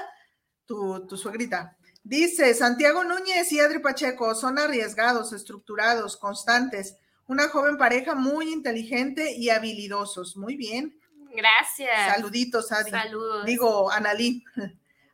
[0.66, 1.76] Tu, tu suegrita.
[2.02, 6.96] Dice Santiago Núñez y Adri Pacheco son arriesgados, estructurados, constantes.
[7.26, 10.36] Una joven pareja muy inteligente y habilidosos.
[10.36, 10.98] Muy bien.
[11.32, 12.14] Gracias.
[12.14, 12.90] Saluditos, Adri.
[12.90, 13.44] Saludos.
[13.44, 14.42] Digo, Analí.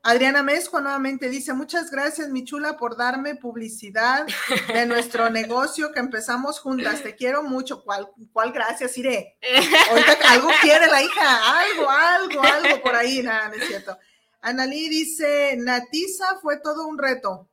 [0.09, 4.25] Adriana Mezco nuevamente dice, muchas gracias, mi chula, por darme publicidad
[4.73, 7.03] de nuestro negocio que empezamos juntas.
[7.03, 7.83] Te quiero mucho.
[7.83, 9.37] ¿Cuál, cuál gracias, Iré?
[9.90, 13.99] Ahorita algo quiere la hija, algo, algo, algo por ahí, nada, no es cierto.
[14.42, 17.49] Analí dice, Natiza fue todo un reto.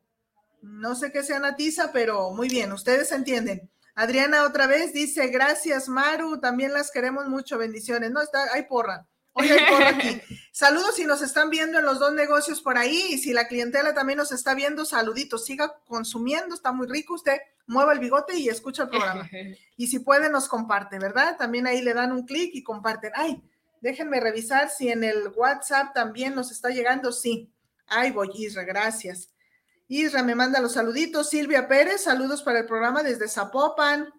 [0.61, 3.67] No sé qué sea Natiza, pero muy bien, ustedes entienden.
[3.95, 8.11] Adriana otra vez dice, gracias, Maru, también las queremos mucho, bendiciones.
[8.11, 9.07] No, está, hay porra.
[9.33, 10.21] Oye, por aquí.
[10.51, 13.93] Saludos si nos están viendo en los dos negocios por ahí y si la clientela
[13.93, 15.45] también nos está viendo, saluditos.
[15.45, 17.15] Siga consumiendo, está muy rico.
[17.15, 19.29] Usted mueva el bigote y escucha el programa.
[19.75, 21.35] Y si puede, nos comparte, ¿verdad?
[21.35, 23.11] También ahí le dan un clic y comparten.
[23.15, 23.41] Ay,
[23.81, 27.11] déjenme revisar si en el WhatsApp también nos está llegando.
[27.11, 27.51] Sí.
[27.87, 29.33] Ay, voy, Isra, gracias.
[29.87, 31.31] Isra me manda los saluditos.
[31.31, 34.13] Silvia Pérez, saludos para el programa desde Zapopan.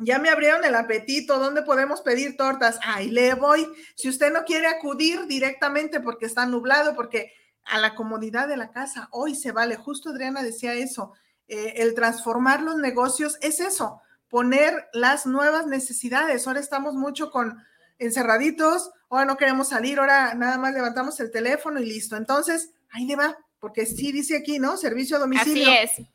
[0.00, 2.78] Ya me abrieron el apetito, ¿dónde podemos pedir tortas?
[2.84, 3.66] Ahí le voy.
[3.96, 7.32] Si usted no quiere acudir directamente porque está nublado, porque
[7.64, 9.76] a la comodidad de la casa, hoy se vale.
[9.76, 11.12] Justo Adriana decía eso.
[11.48, 16.46] Eh, el transformar los negocios es eso, poner las nuevas necesidades.
[16.46, 17.56] Ahora estamos mucho con
[17.98, 22.16] encerraditos, ahora no queremos salir, ahora nada más levantamos el teléfono y listo.
[22.16, 24.76] Entonces, ahí le va, porque sí dice aquí, ¿no?
[24.76, 25.70] Servicio a domicilio.
[25.70, 26.08] Así es.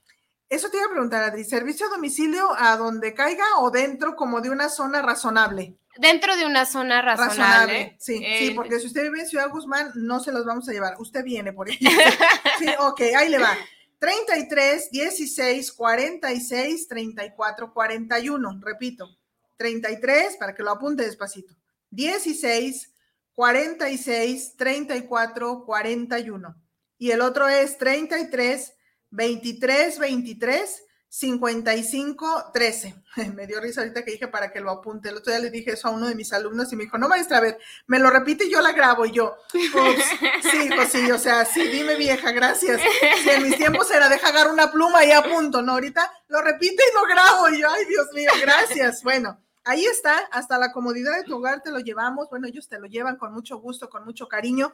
[0.53, 4.39] Eso te iba a preguntar, Adri, ¿servicio a domicilio a donde caiga o dentro como
[4.39, 5.79] de una zona razonable?
[5.97, 7.97] Dentro de una zona razonable.
[7.99, 10.71] Sí, sí, eh, porque si usted vive en Ciudad Guzmán, no se los vamos a
[10.71, 10.93] llevar.
[10.99, 11.79] Usted viene por ahí.
[12.59, 13.57] sí, ok, ahí le va.
[13.97, 18.59] 33 16 46 34 41.
[18.61, 19.09] Repito,
[19.57, 21.55] 33 para que lo apunte despacito.
[21.89, 22.93] 16
[23.33, 26.55] 46 34 41.
[26.99, 28.73] Y el otro es 33
[29.13, 32.95] 23 23 55 13.
[33.35, 35.09] Me dio risa ahorita que dije para que lo apunte.
[35.09, 37.07] El otro día le dije eso a uno de mis alumnos y me dijo, no,
[37.07, 39.05] maestra, a ver, me lo repite y yo la grabo.
[39.05, 42.81] Y yo, sí, pues sí, o sea, sí, dime vieja, gracias.
[43.21, 45.73] Si en mis tiempos era deja agarrar una pluma y apunto, ¿no?
[45.73, 47.49] Ahorita lo repite y lo grabo.
[47.49, 49.03] Y yo, ay, Dios mío, gracias.
[49.03, 52.27] Bueno, ahí está, hasta la comodidad de tu hogar te lo llevamos.
[52.31, 54.73] Bueno, ellos te lo llevan con mucho gusto, con mucho cariño.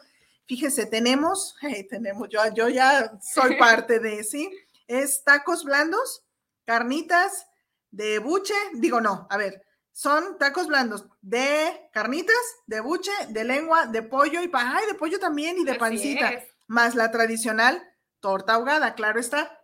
[0.50, 1.56] Fíjese, tenemos,
[1.92, 4.52] tenemos, yo, yo ya soy parte de, ¿sí?
[4.88, 6.26] Es tacos blandos
[6.66, 7.46] carnitas
[7.92, 12.36] de buche, digo no, a ver, son tacos blandos de carnitas,
[12.66, 16.96] de buche, de lengua, de pollo y ay, de pollo también y de pancita, más
[16.96, 17.88] la tradicional
[18.20, 19.56] torta ahogada, claro está.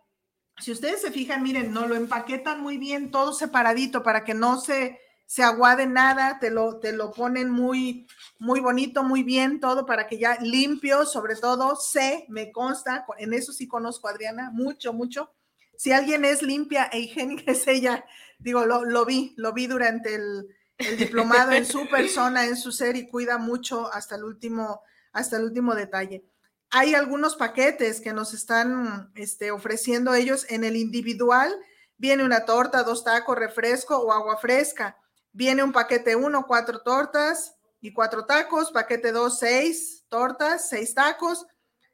[0.58, 4.60] Si ustedes se fijan, miren, no lo empaquetan muy bien, todo separadito para que no
[4.60, 8.06] se, se aguade nada, te lo, te lo ponen muy,
[8.38, 13.34] muy bonito, muy bien, todo para que ya limpio, sobre todo, sé, me consta, en
[13.34, 15.32] eso sí conozco a Adriana, mucho, mucho,
[15.76, 18.04] si alguien es limpia e higiénica es ella.
[18.38, 20.48] Digo, lo, vi, lo vi durante el,
[20.98, 25.44] diplomado en su persona, en su ser y cuida mucho hasta el último, hasta el
[25.44, 26.24] último detalle.
[26.70, 31.54] Hay algunos paquetes que nos están este, ofreciendo ellos en el individual.
[31.96, 34.98] Viene una torta, dos tacos, refresco o agua fresca.
[35.36, 38.70] Viene un paquete uno, cuatro tortas y cuatro tacos.
[38.70, 41.46] Paquete dos, seis tortas, seis tacos.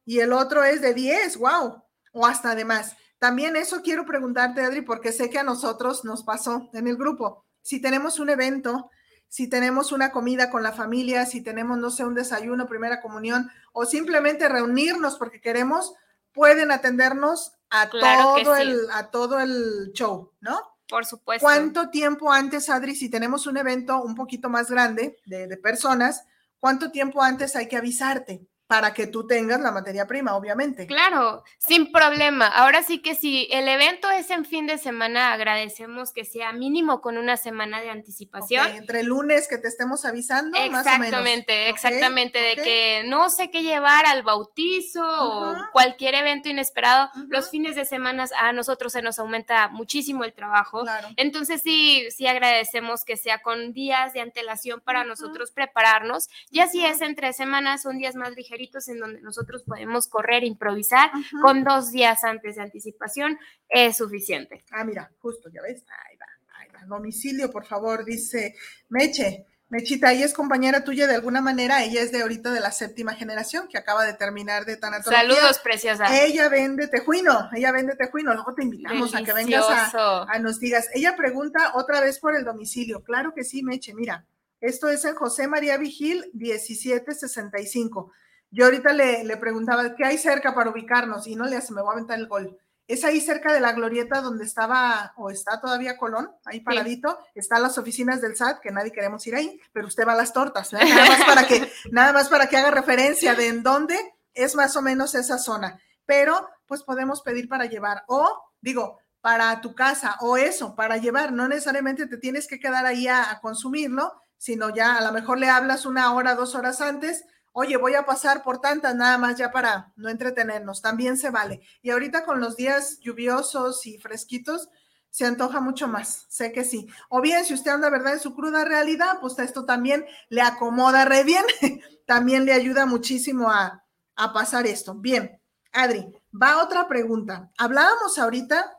[0.05, 2.95] Y el otro es de diez, wow, o hasta de más.
[3.19, 7.45] También eso quiero preguntarte, Adri, porque sé que a nosotros nos pasó en el grupo.
[7.63, 8.93] Si tenemos un evento,
[9.27, 13.51] si tenemos una comida con la familia, si tenemos, no sé, un desayuno, primera comunión,
[13.73, 15.95] o simplemente reunirnos porque queremos,
[16.33, 20.72] pueden atendernos a, todo, el, a todo el show, ¿no?
[20.93, 21.43] Por supuesto.
[21.43, 26.27] ¿Cuánto tiempo antes, Adri, si tenemos un evento un poquito más grande de, de personas,
[26.61, 28.47] cuánto tiempo antes hay que avisarte?
[28.67, 30.87] Para que tú tengas la materia prima, obviamente.
[30.87, 32.47] Claro, sin problema.
[32.47, 37.03] Ahora sí que si el evento es en fin de semana, agradecemos que sea mínimo
[37.03, 38.67] con una semana de anticipación.
[38.69, 40.57] Entre lunes que te estemos avisando.
[40.57, 47.11] Exactamente, exactamente, de que no sé qué llevar al bautizo o cualquier evento inesperado.
[47.29, 50.85] Los fines de semana a nosotros se nos aumenta muchísimo el trabajo.
[51.17, 56.31] Entonces sí, sí agradecemos que sea con días de antelación para nosotros prepararnos.
[56.51, 61.11] Y así es entre semanas, son días más ligeros en donde nosotros podemos correr, improvisar,
[61.41, 64.65] con dos días antes de anticipación es suficiente.
[64.71, 66.27] Ah, mira, justo, ya ves, ahí va,
[66.59, 66.87] ahí va.
[66.87, 68.55] Domicilio, por favor, dice
[68.89, 69.47] Meche.
[69.69, 73.15] Mechita, ella es compañera tuya de alguna manera, ella es de ahorita de la séptima
[73.15, 75.23] generación que acaba de terminar de tanatología.
[75.23, 76.23] Saludos, preciosa.
[76.23, 80.61] Ella vende tejuino, ella vende tejuino, luego te invitamos a que vengas a, a, nos
[80.61, 80.91] digas.
[80.93, 84.27] Ella pregunta otra vez por el domicilio, claro que sí, Meche, mira,
[84.63, 88.13] esto es en José María Vigil, 1765.
[88.53, 91.27] Yo ahorita le, preguntaba, ¿qué hay cerca para ubicarnos?
[91.27, 92.59] Y no le hace, me voy a aventar el gol.
[92.87, 97.63] Es ahí cerca de la glorieta donde estaba o está todavía Colón, ahí paradito, están
[97.63, 100.73] las oficinas del SAT, que nadie queremos ir ahí, pero usted va a las tortas,
[100.73, 103.97] nada más para que, nada más para que haga referencia de en dónde
[104.35, 105.81] es más o menos esa zona.
[106.05, 111.33] Pero pues podemos pedir para llevar, o digo, para tu casa, o eso, para llevar,
[111.33, 115.39] no necesariamente te tienes que quedar ahí a, a consumirlo, sino ya a lo mejor
[115.39, 119.37] le hablas una hora, dos horas antes, oye, voy a pasar por tantas nada más
[119.37, 121.61] ya para no entretenernos, también se vale.
[121.83, 124.69] Y ahorita con los días lluviosos y fresquitos,
[125.11, 126.89] se antoja mucho más, sé que sí.
[127.11, 131.05] O bien, si usted anda, ¿verdad?, en su cruda realidad, pues esto también le acomoda
[131.05, 131.45] re bien,
[132.07, 133.85] también le ayuda muchísimo a,
[134.17, 134.95] a pasar esto.
[134.95, 135.39] Bien,
[135.73, 137.51] Adri, va otra pregunta.
[137.59, 138.79] Hablábamos ahorita,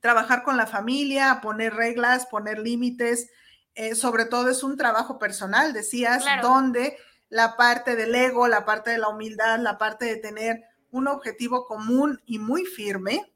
[0.00, 3.28] trabajar con la familia, poner reglas, poner límites,
[3.74, 6.96] eh, sobre todo es un trabajo personal, decías, donde
[7.28, 11.66] la parte del ego, la parte de la humildad, la parte de tener un objetivo
[11.66, 13.32] común y muy firme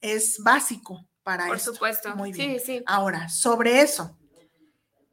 [0.00, 2.14] es básico para Por supuesto.
[2.16, 2.58] Muy bien.
[2.58, 2.82] Sí, sí.
[2.86, 4.18] Ahora, sobre eso,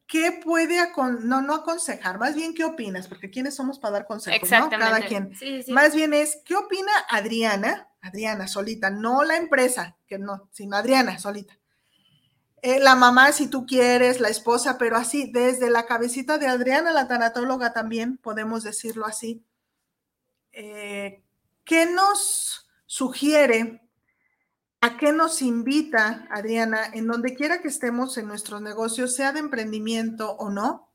[0.08, 0.78] ¿qué puede,
[1.22, 3.08] no, no aconsejar, más bien qué opinas?
[3.08, 4.94] Porque quiénes somos para dar consejos, Exactamente.
[4.94, 5.36] Cada quien.
[5.36, 5.72] Sí.
[5.72, 7.90] Más bien es, ¿qué opina Adriana?
[8.02, 11.58] Adriana solita, no la empresa, que no, sino Adriana solita.
[12.62, 16.92] Eh, la mamá, si tú quieres, la esposa, pero así, desde la cabecita de Adriana,
[16.92, 19.46] la tanatóloga también, podemos decirlo así.
[20.52, 21.24] Eh,
[21.64, 23.82] ¿Qué nos sugiere?
[24.82, 29.40] ¿A qué nos invita, Adriana, en donde quiera que estemos en nuestros negocios, sea de
[29.40, 30.90] emprendimiento o no?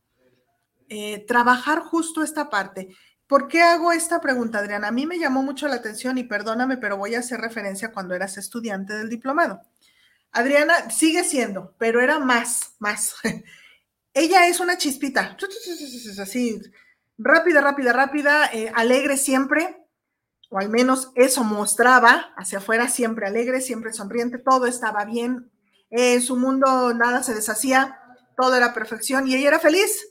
[0.88, 2.94] Eh, trabajar justo esta parte.
[3.26, 4.88] ¿Por qué hago esta pregunta, Adriana?
[4.88, 8.14] A mí me llamó mucho la atención y perdóname, pero voy a hacer referencia cuando
[8.14, 9.62] eras estudiante del diplomado.
[10.32, 13.14] Adriana sigue siendo, pero era más, más.
[14.14, 15.36] Ella es una chispita,
[16.20, 16.60] así,
[17.16, 19.86] rápida, rápida, rápida, eh, alegre siempre,
[20.50, 25.50] o al menos eso mostraba hacia afuera, siempre alegre, siempre sonriente, todo estaba bien,
[25.88, 27.98] en su mundo nada se deshacía,
[28.36, 30.08] todo era perfección y ella era feliz,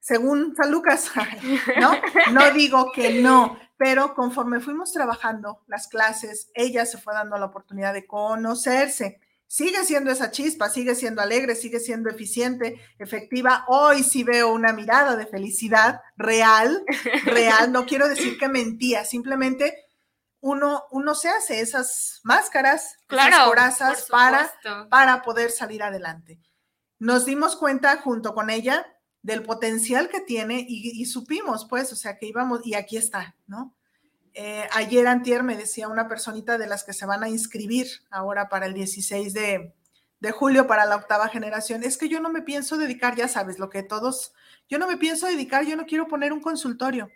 [0.00, 1.10] según San Lucas,
[1.80, 1.92] ¿no?
[2.32, 7.46] No digo que no, pero conforme fuimos trabajando las clases, ella se fue dando la
[7.46, 13.64] oportunidad de conocerse sigue siendo esa chispa, sigue siendo alegre, sigue siendo eficiente, efectiva.
[13.68, 16.84] Hoy sí veo una mirada de felicidad real,
[17.24, 17.72] real.
[17.72, 19.86] No quiero decir que mentía, simplemente
[20.40, 24.52] uno, uno se hace esas máscaras, esas corazas para,
[24.90, 26.40] para poder salir adelante.
[26.98, 28.86] Nos dimos cuenta junto con ella
[29.22, 33.34] del potencial que tiene y, y supimos, pues, o sea, que íbamos, y aquí está,
[33.46, 33.76] ¿no?
[34.38, 38.50] Eh, ayer antier me decía una personita de las que se van a inscribir ahora
[38.50, 39.72] para el 16 de,
[40.32, 43.70] julio para la octava generación, es que yo no me pienso dedicar, ya sabes, lo
[43.70, 44.34] que todos,
[44.68, 47.08] yo no me pienso dedicar, yo no quiero poner un consultorio.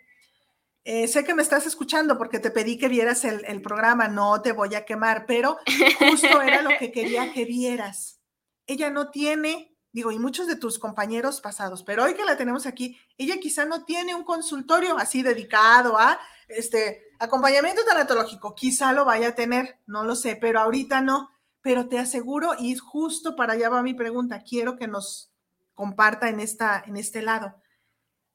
[0.83, 4.41] Eh, sé que me estás escuchando porque te pedí que vieras el, el, programa, no
[4.41, 5.59] te voy a quemar, pero
[5.99, 8.19] justo era lo que quería que vieras.
[8.65, 12.65] Ella no tiene, digo, y muchos de tus compañeros pasados, pero hoy que la tenemos
[12.65, 16.19] aquí, ella quizá no tiene un consultorio así dedicado a,
[16.55, 21.29] este, Acompañamiento tanatológico, quizá lo vaya a tener, no lo sé, pero ahorita no.
[21.61, 25.31] Pero te aseguro, y justo para allá va mi pregunta, quiero que nos
[25.75, 27.61] comparta en, esta, en este lado.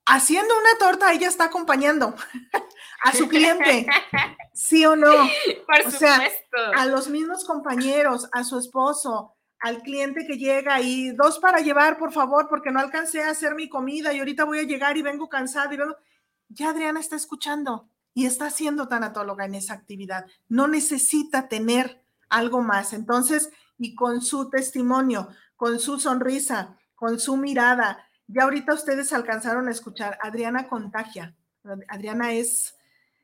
[0.05, 2.15] Haciendo una torta, ella está acompañando
[3.03, 3.89] a su cliente,
[4.55, 5.11] ¿sí o no?
[5.67, 6.23] Por o sea,
[6.77, 11.99] a los mismos compañeros, a su esposo, al cliente que llega y dos para llevar,
[11.99, 15.03] por favor, porque no alcancé a hacer mi comida y ahorita voy a llegar y
[15.03, 15.97] vengo cansada y vengo.
[16.51, 20.25] Ya Adriana está escuchando y está siendo tanatóloga en esa actividad.
[20.49, 22.95] No necesita tener algo más.
[22.95, 29.69] Entonces, y con su testimonio, con su sonrisa, con su mirada, ya ahorita ustedes alcanzaron
[29.69, 31.37] a escuchar, Adriana contagia.
[31.89, 32.79] Adriana es,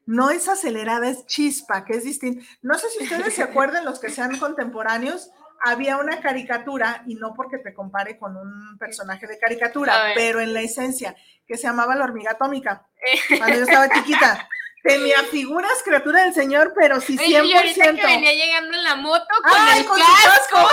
[0.04, 2.44] no es acelerada, es chispa, que es distinto.
[2.60, 5.30] No sé si ustedes se acuerdan, los que sean contemporáneos,
[5.64, 10.52] había una caricatura, y no porque te compare con un personaje de caricatura, pero en
[10.52, 12.86] la esencia, que se llamaba la hormiga atómica,
[13.38, 14.50] cuando yo estaba chiquita.
[14.82, 17.20] Tenía figuras criatura del Señor, pero sí 100%.
[17.20, 20.68] Oye, y ahorita que venía llegando en la moto con el casco.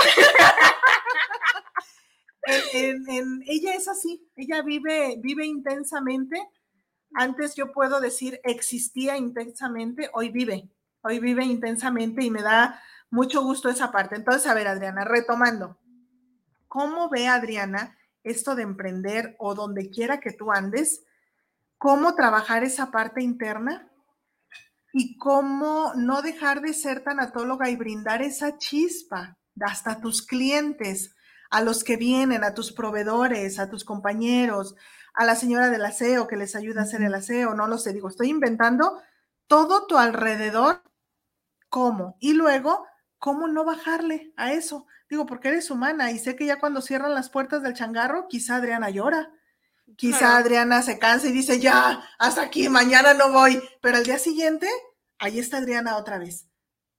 [3.46, 6.40] ella es así, ella vive, vive intensamente.
[7.14, 10.68] Antes yo puedo decir existía intensamente, hoy vive,
[11.02, 14.16] hoy vive intensamente y me da mucho gusto esa parte.
[14.16, 15.78] Entonces, a ver, Adriana, retomando,
[16.68, 21.04] ¿cómo ve Adriana esto de emprender o donde quiera que tú andes?
[21.78, 23.89] ¿Cómo trabajar esa parte interna?
[24.92, 31.14] Y cómo no dejar de ser tanatóloga y brindar esa chispa hasta a tus clientes,
[31.50, 34.74] a los que vienen, a tus proveedores, a tus compañeros,
[35.14, 37.92] a la señora del aseo que les ayuda a hacer el aseo, no lo sé,
[37.92, 39.00] digo, estoy inventando
[39.46, 40.82] todo tu alrededor,
[41.68, 42.86] cómo, y luego,
[43.18, 44.86] cómo no bajarle a eso.
[45.08, 48.56] Digo, porque eres humana y sé que ya cuando cierran las puertas del changarro, quizá
[48.56, 49.32] Adriana llora,
[49.96, 54.18] Quizá Adriana se cansa y dice, ya, hasta aquí, mañana no voy, pero al día
[54.18, 54.68] siguiente,
[55.18, 56.46] ahí está Adriana otra vez.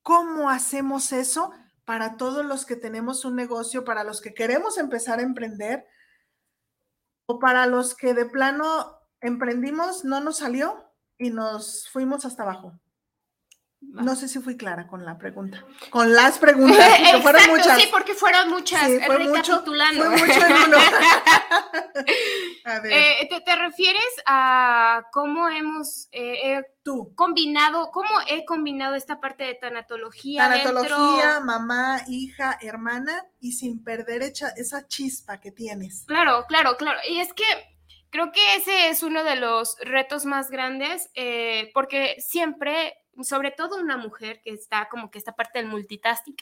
[0.02, 1.52] ¿Cómo hacemos eso
[1.86, 5.86] para todos los que tenemos un negocio, para los que queremos empezar a emprender
[7.26, 12.80] o para los que de plano emprendimos, no nos salió y nos fuimos hasta abajo?
[13.82, 15.66] No sé si fui clara con la pregunta.
[15.90, 16.78] Con las preguntas,
[17.12, 17.82] porque fueron muchas.
[17.82, 18.88] Sí, porque fueron muchas.
[18.88, 20.10] Sí, fue recapitulando.
[20.12, 20.78] Mucho, fue mucho en uno.
[22.66, 22.92] a ver.
[22.94, 27.12] Eh, ¿te, refieres a cómo hemos eh, eh, Tú.
[27.16, 30.48] combinado, cómo he combinado esta parte de tanatología?
[30.48, 36.06] Tanatología, mamá, hija, hermana, y sin perder esa chispa que tienes.
[36.08, 37.00] Claro, claro, claro.
[37.10, 37.44] Y es que
[38.12, 41.10] creo que ese es uno de los retos más grandes,
[41.74, 46.36] porque siempre sobre todo una mujer que está como que esta parte del multitasking.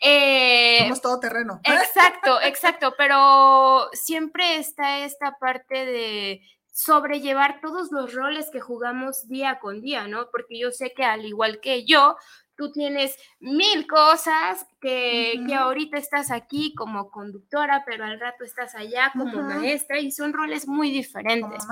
[0.00, 1.60] Eh, Somos todo terreno.
[1.64, 9.60] Exacto, exacto, pero siempre está esta parte de sobrellevar todos los roles que jugamos día
[9.60, 10.28] con día, ¿no?
[10.32, 12.16] Porque yo sé que al igual que yo,
[12.56, 18.74] tú tienes mil cosas que, que, ahorita estás aquí como conductora, pero al rato estás
[18.74, 21.64] allá como maestra y son roles muy diferentes.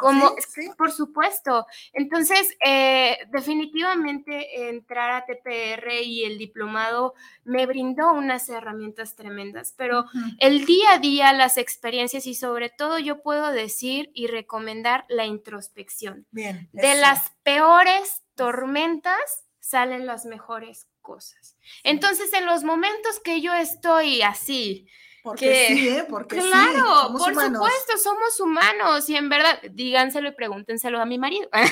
[0.00, 0.34] Como,
[0.78, 1.66] por supuesto.
[1.92, 10.04] Entonces, eh, definitivamente entrar a TPR y el diplomado me brindó unas herramientas tremendas, pero
[10.38, 15.26] el día a día, las experiencias y sobre todo yo puedo decir y recomendar la
[15.26, 16.26] introspección.
[16.30, 16.68] Bien.
[16.72, 21.56] De las peores tormentas salen las mejores cosas.
[21.84, 24.86] Entonces, en los momentos que yo estoy así,
[25.22, 26.04] porque sí, ¿eh?
[26.06, 31.48] Porque claro, por supuesto, somos humanos y en verdad, díganselo y pregúntenselo a mi marido.
[31.52, 31.62] a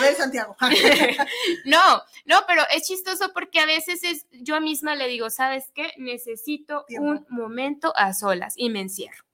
[0.00, 0.56] ver, Santiago.
[1.66, 5.92] no, no, pero es chistoso porque a veces es, yo misma le digo, ¿sabes qué?
[5.96, 9.29] Necesito un momento a solas y me encierro.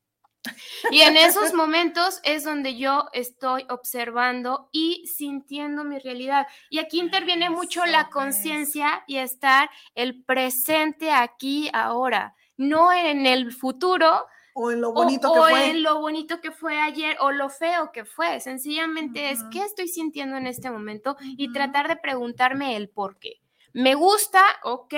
[0.97, 6.47] Y en esos momentos es donde yo estoy observando y sintiendo mi realidad.
[6.71, 13.53] Y aquí interviene mucho la conciencia y estar el presente aquí, ahora, no en el
[13.53, 14.25] futuro.
[14.55, 15.69] O en lo bonito que fue.
[15.69, 18.41] en lo bonito que fue ayer o lo feo que fue.
[18.41, 23.43] Sencillamente es qué estoy sintiendo en este momento y tratar de preguntarme el por qué.
[23.75, 24.95] Me gusta, ok,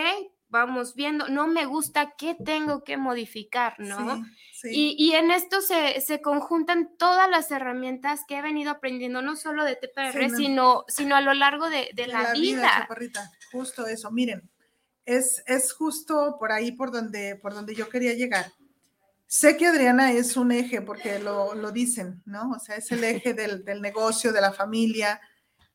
[0.48, 3.74] vamos viendo, no me gusta, ¿qué tengo que modificar?
[3.78, 4.24] ¿No?
[4.64, 9.76] Y, en esto se, conjuntan todas las herramientas que he venido aprendiendo, no solo de
[9.76, 12.88] TPR, sino, sino a lo largo de, la, vida.
[13.52, 14.50] Justo eso, miren,
[15.04, 18.52] es, es justo por ahí por donde, por donde yo quería llegar.
[19.26, 22.50] Sé que Adriana es un eje, porque lo, dicen, ¿no?
[22.50, 25.20] O sea, es el eje del, del negocio, de la familia,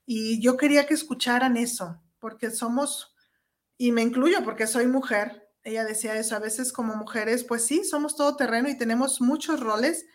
[0.06, 3.13] y yo quería que escucharan eso, porque somos,
[3.84, 7.84] y me incluyo porque soy mujer, ella decía eso, a veces como mujeres, pues sí,
[7.84, 10.06] somos todo terreno y tenemos muchos roles,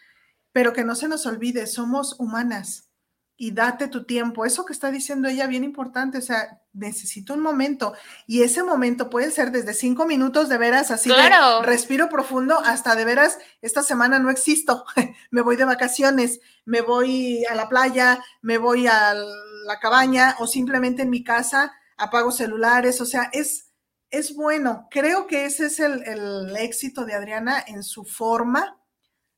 [0.52, 2.88] pero que no se nos olvide, somos humanas
[3.36, 4.46] y date tu tiempo.
[4.46, 7.92] Eso que está diciendo ella, bien importante, o sea, necesito un momento
[8.26, 11.60] y ese momento puede ser desde cinco minutos de veras, así claro.
[11.60, 14.86] respiro profundo, hasta de veras, esta semana no existo,
[15.30, 20.46] me voy de vacaciones, me voy a la playa, me voy a la cabaña o
[20.46, 23.68] simplemente en mi casa apago celulares, o sea, es
[24.10, 24.88] es bueno.
[24.90, 28.80] Creo que ese es el, éxito de Adriana en su forma.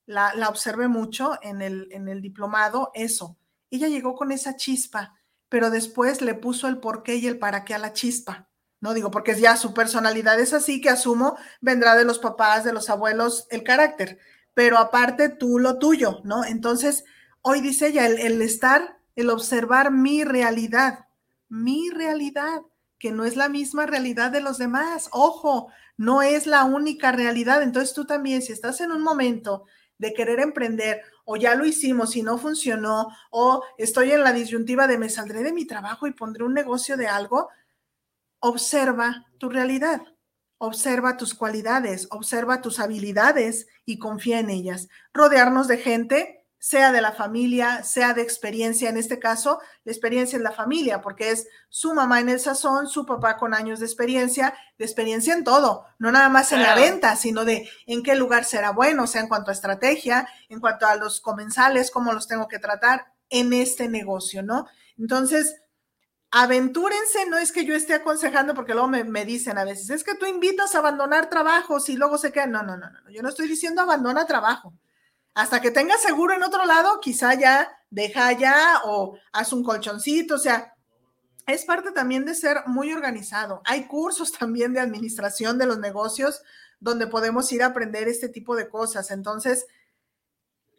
[0.07, 3.39] La, la observé mucho en el, en el diplomado, eso.
[3.71, 5.15] Ella llegó con esa chispa,
[5.49, 8.49] pero después le puso el por qué y el para qué a la chispa.
[8.81, 12.73] No digo, porque ya su personalidad es así, que asumo vendrá de los papás, de
[12.73, 14.19] los abuelos, el carácter.
[14.55, 16.45] Pero aparte tú lo tuyo, ¿no?
[16.45, 17.05] Entonces,
[17.43, 21.10] hoy dice ella, el, el estar, el observar mi realidad,
[21.51, 22.63] mi realidad
[22.99, 25.09] que no es la misma realidad de los demás.
[25.11, 27.63] Ojo, no es la única realidad.
[27.63, 29.65] Entonces tú también, si estás en un momento
[29.99, 34.87] de querer emprender o ya lo hicimos y no funcionó o estoy en la disyuntiva
[34.87, 37.49] de me saldré de mi trabajo y pondré un negocio de algo,
[38.39, 40.03] observa tu realidad,
[40.59, 44.89] observa tus cualidades, observa tus habilidades y confía en ellas.
[45.13, 48.91] Rodearnos de gente sea de la familia, sea de experiencia.
[48.91, 52.87] En este caso, la experiencia es la familia, porque es su mamá en el sazón,
[52.87, 56.75] su papá con años de experiencia, de experiencia en todo, no nada más en la
[56.75, 60.61] venta, sino de en qué lugar será bueno, o sea, en cuanto a estrategia, en
[60.61, 64.67] cuanto a los comensales, cómo los tengo que tratar en este negocio, ¿no?
[64.99, 65.57] Entonces,
[66.31, 70.05] aventúrense, no es que yo esté aconsejando, porque luego me, me, dicen a veces, es
[70.05, 72.53] que tú invitas a abandonar trabajos y luego se quedan.
[72.53, 74.75] No, no, no, no, yo no estoy diciendo abandona trabajo.
[75.35, 80.37] Hasta que tengas seguro en otro lado, quizá ya deja ya o haz un colchoncito,
[80.37, 80.75] o sea,
[81.47, 83.63] es parte también de ser muy organizado.
[83.65, 86.43] Hay cursos también de administración de los negocios
[86.79, 89.11] donde podemos ir a aprender este tipo de cosas.
[89.11, 89.67] Entonces,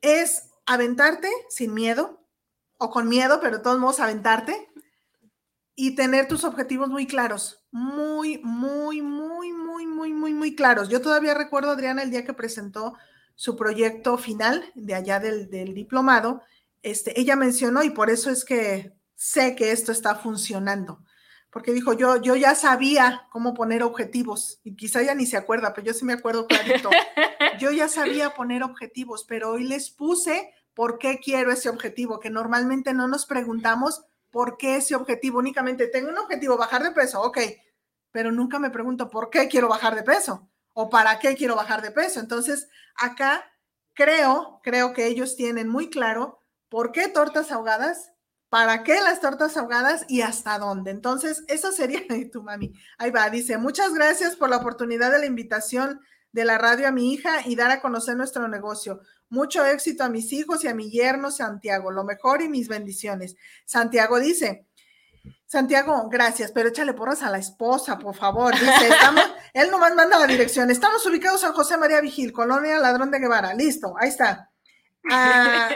[0.02, 2.24] es aventarte sin miedo
[2.78, 4.70] o con miedo, pero de todos modos aventarte
[5.76, 10.90] y tener tus objetivos muy claros, muy, muy, muy, muy, muy, muy, muy claros.
[10.90, 12.96] Yo todavía recuerdo, Adriana, el día que presentó
[13.42, 16.44] su proyecto final de allá del, diplomado,
[16.84, 21.04] este, ella mencionó, y por eso es que sé que esto está funcionando,
[21.50, 25.74] porque dijo, yo, yo ya sabía cómo poner objetivos, y quizá ya ni se acuerda,
[25.74, 26.92] pero yo sí me acuerdo clarito,
[27.60, 32.30] yo ya sabía poner objetivos, pero hoy les puse por qué quiero ese objetivo, que
[32.30, 37.20] normalmente no nos preguntamos por qué ese objetivo, únicamente tengo un objetivo, bajar de peso,
[37.24, 37.40] ok,
[38.12, 41.82] pero nunca me pregunto por qué quiero bajar de peso o para qué quiero bajar
[41.82, 42.20] de peso.
[42.20, 43.44] Entonces, acá
[43.94, 48.12] creo, creo que ellos tienen muy claro por qué tortas ahogadas,
[48.50, 50.92] para qué las tortas ahogadas y hasta dónde.
[50.92, 52.02] Entonces, eso sería
[52.32, 52.74] tu mami.
[52.98, 56.02] Ahí va, dice, muchas gracias por la oportunidad de la invitación
[56.32, 59.02] de la radio a mi hija y dar a conocer nuestro negocio.
[59.30, 61.92] Mucho éxito a mis hijos y a mi yerno Santiago.
[61.92, 63.36] Lo mejor y mis bendiciones.
[63.66, 64.68] Santiago dice,
[65.46, 68.54] Santiago, gracias, pero échale porras a la esposa, por favor.
[68.54, 69.24] Dice, estamos,
[69.54, 70.72] él nomás manda la dirección.
[70.72, 73.54] Estamos ubicados en José María Vigil, Colonia Ladrón de Guevara.
[73.54, 74.50] Listo, ahí está.
[75.10, 75.70] Ah,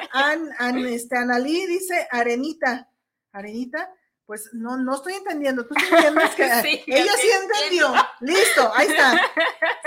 [0.88, 2.90] este, Analí dice Arenita.
[3.32, 3.90] Arenita,
[4.26, 5.66] pues no, no estoy entendiendo.
[5.68, 6.44] Tú entiendes que
[6.88, 7.94] ella sí entendió.
[8.22, 9.22] Listo, ahí está.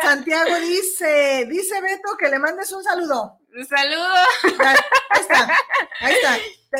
[0.02, 3.38] Santiago dice, dice Beto que le mandes un saludo.
[3.56, 4.14] Un saludo.
[5.10, 5.48] Ahí está,
[6.00, 6.38] ahí está.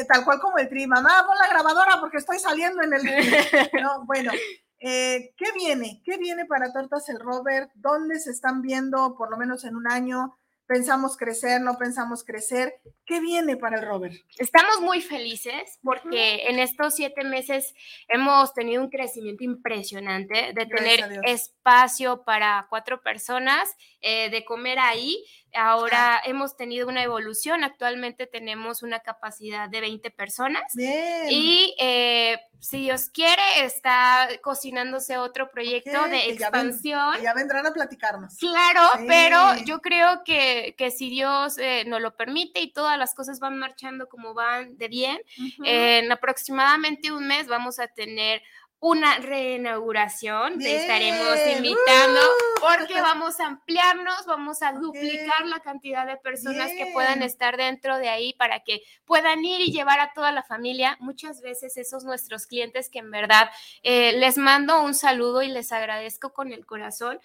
[0.12, 0.86] Tal cual como el tri.
[0.86, 3.70] Mamá, pon la grabadora porque estoy saliendo en el.
[3.82, 4.32] No, bueno.
[4.80, 6.02] Eh, ¿Qué viene?
[6.04, 7.70] ¿Qué viene para Tortas el Robert?
[7.74, 10.38] ¿Dónde se están viendo por lo menos en un año?
[10.68, 12.74] pensamos crecer, no pensamos crecer.
[13.06, 14.14] ¿Qué viene para el Robert?
[14.36, 17.74] Estamos muy felices porque en estos siete meses
[18.06, 25.24] hemos tenido un crecimiento impresionante de tener espacio para cuatro personas, eh, de comer ahí
[25.54, 30.62] Ahora hemos tenido una evolución, actualmente tenemos una capacidad de 20 personas.
[30.76, 37.14] Y eh, si Dios quiere, está cocinándose otro proyecto de expansión.
[37.22, 38.36] Ya, vendrán a platicarnos.
[38.38, 43.40] Claro, pero yo creo que, si Dios eh, nos lo permite y todas las cosas
[43.40, 45.18] van marchando como van de bien,
[45.64, 48.42] en aproximadamente un mes vamos a tener
[48.80, 50.58] una reinauguración.
[50.58, 52.60] Te estaremos invitando ¡Uh!
[52.60, 57.98] porque vamos a ampliarnos, vamos a duplicar la cantidad de personas que puedan estar dentro
[57.98, 60.96] de ahí para que puedan ir y llevar a toda la familia.
[61.00, 63.50] Muchas veces esos nuestros clientes que en verdad
[63.82, 67.20] eh, les mando un saludo y les agradezco con el corazón.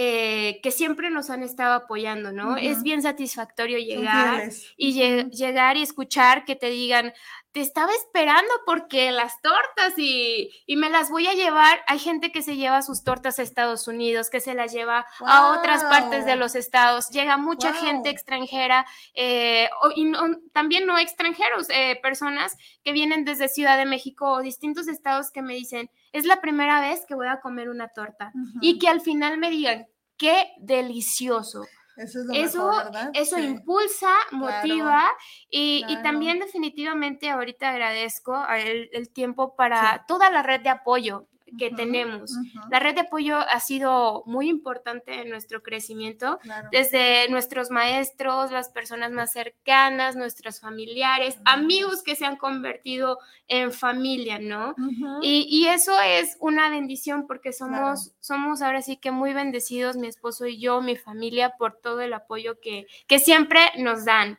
[0.00, 2.56] Eh, que siempre nos han estado apoyando, ¿no?
[2.56, 4.92] Es bien satisfactorio llegar y
[5.32, 7.12] llegar y escuchar que te digan,
[7.52, 11.80] te estaba esperando porque las tortas y, me las voy a llevar.
[11.86, 15.58] Hay gente que se lleva sus tortas a Estados Unidos, que se las lleva a
[15.58, 17.08] otras partes de los estados.
[17.10, 20.12] Llega mucha gente extranjera eh, y
[20.52, 25.42] también no extranjeros, eh, personas que vienen desde Ciudad de México o distintos estados que
[25.42, 28.32] me dicen, es la primera vez que voy a comer una torta.
[28.60, 29.86] Y que al final me digan,
[30.16, 31.64] qué delicioso.
[31.98, 32.72] Eso, es lo eso,
[33.12, 35.10] eso impulsa, motiva
[35.50, 41.26] y, también definitivamente ahorita agradezco el, el tiempo para toda la red de apoyo
[41.56, 42.32] que tenemos.
[42.70, 46.38] La red de apoyo ha sido muy importante en nuestro crecimiento,
[46.72, 53.72] desde nuestros maestros, las personas más cercanas, nuestros familiares, amigos que se han convertido en
[53.72, 54.74] familia, ¿no?
[55.22, 60.46] y, eso es una bendición porque somos, somos ahora sí que muy bendecidos, mi esposo
[60.46, 64.38] y yo, mi familia, por todo el apoyo que, que siempre nos dan.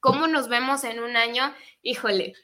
[0.00, 1.54] ¿Cómo nos vemos en un año?
[1.82, 2.34] Híjole,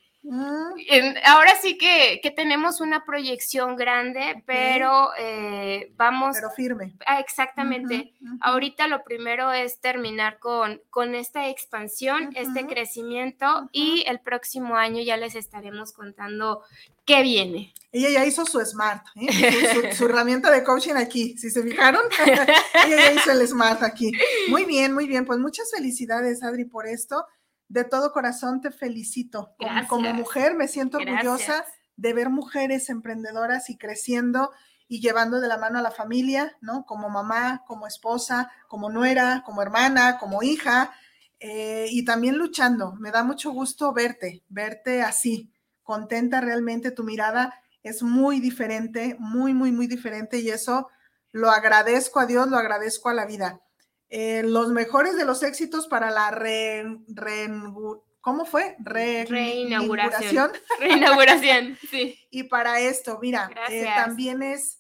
[1.24, 6.36] ahora sí que, tenemos una proyección grande, pero eh, vamos...
[6.36, 6.92] Pero firme.
[7.06, 8.12] Ah, exactamente.
[8.40, 15.02] Ahorita lo primero es terminar con, con esta expansión, este crecimiento y el próximo año
[15.02, 16.62] ya les estaremos contando
[17.06, 17.72] qué viene.
[17.92, 19.92] Ella ya hizo su Smart, ¿eh?
[19.94, 24.12] su, herramienta de coaching aquí, si se fijaron, ella ya hizo el Smart aquí.
[24.48, 27.24] Muy bien, muy bien, pues muchas felicidades Adri por esto
[27.68, 29.54] de todo corazón te felicito.
[29.88, 31.64] Como, mujer me siento orgullosa
[31.96, 34.50] de ver mujeres emprendedoras y creciendo
[34.88, 36.84] y llevando de la mano a la familia, ¿no?
[36.86, 40.92] Como mamá, como esposa, como nuera, como hermana, como hija,
[41.40, 42.94] eh, y también luchando.
[42.94, 45.52] Me da mucho gusto verte, verte así,
[45.82, 46.92] contenta realmente.
[46.92, 50.88] Tu mirada es muy diferente, muy, muy, muy diferente, y eso
[51.32, 53.60] lo agradezco a Dios, lo agradezco a la vida.
[54.08, 56.84] Eh, los mejores de los éxitos para la re,
[58.20, 58.76] ¿cómo fue?
[58.78, 60.52] reinauguración.
[60.80, 62.18] Reinauguración, sí.
[62.30, 64.78] Y para esto, mira, eh, también es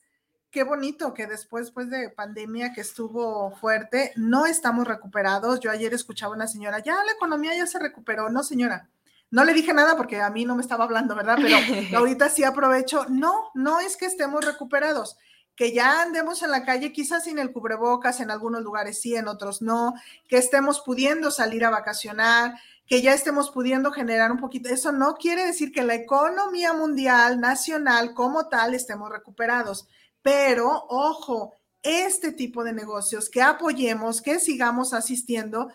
[0.50, 5.60] qué bonito que después pues, de pandemia que estuvo fuerte, no estamos recuperados.
[5.60, 8.30] Yo ayer escuchaba a una señora, ya la economía ya se recuperó.
[8.30, 8.88] No, señora,
[9.30, 11.36] no le dije nada porque a mí no me estaba hablando, ¿verdad?
[11.40, 11.56] Pero
[11.98, 13.06] ahorita sí aprovecho.
[13.08, 15.18] No, no es que estemos recuperados
[15.56, 19.26] que ya andemos en la calle quizás sin el cubrebocas, en algunos lugares sí, en
[19.26, 19.94] otros no,
[20.28, 22.54] que estemos pudiendo salir a vacacionar,
[22.86, 24.68] que ya estemos pudiendo generar un poquito.
[24.68, 29.88] Eso no quiere decir que la economía mundial, nacional, como tal, estemos recuperados.
[30.22, 35.72] Pero, ojo, este tipo de negocios que apoyemos, que sigamos asistiendo,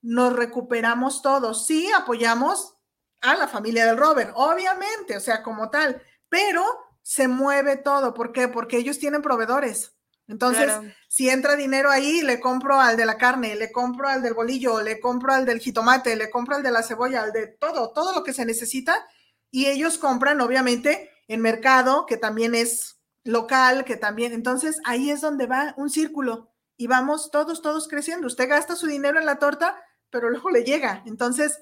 [0.00, 1.66] nos recuperamos todos.
[1.66, 2.76] Sí, apoyamos
[3.20, 6.62] a la familia del Robert, obviamente, o sea, como tal, pero
[7.04, 8.14] se mueve todo.
[8.14, 8.48] ¿Por qué?
[8.48, 9.94] Porque ellos tienen proveedores.
[10.26, 10.72] Entonces,
[11.06, 14.80] si entra dinero ahí, le compro al de la carne, le compro al del bolillo,
[14.80, 18.14] le compro al del jitomate, le compro al de la cebolla, al de todo, todo
[18.14, 19.06] lo que se necesita.
[19.50, 24.32] Y ellos compran, obviamente, en mercado, que también es local, que también.
[24.32, 28.26] Entonces, ahí es donde va un círculo y vamos todos, todos creciendo.
[28.26, 29.76] Usted gasta su dinero en la torta,
[30.08, 31.02] pero luego le llega.
[31.04, 31.60] Entonces,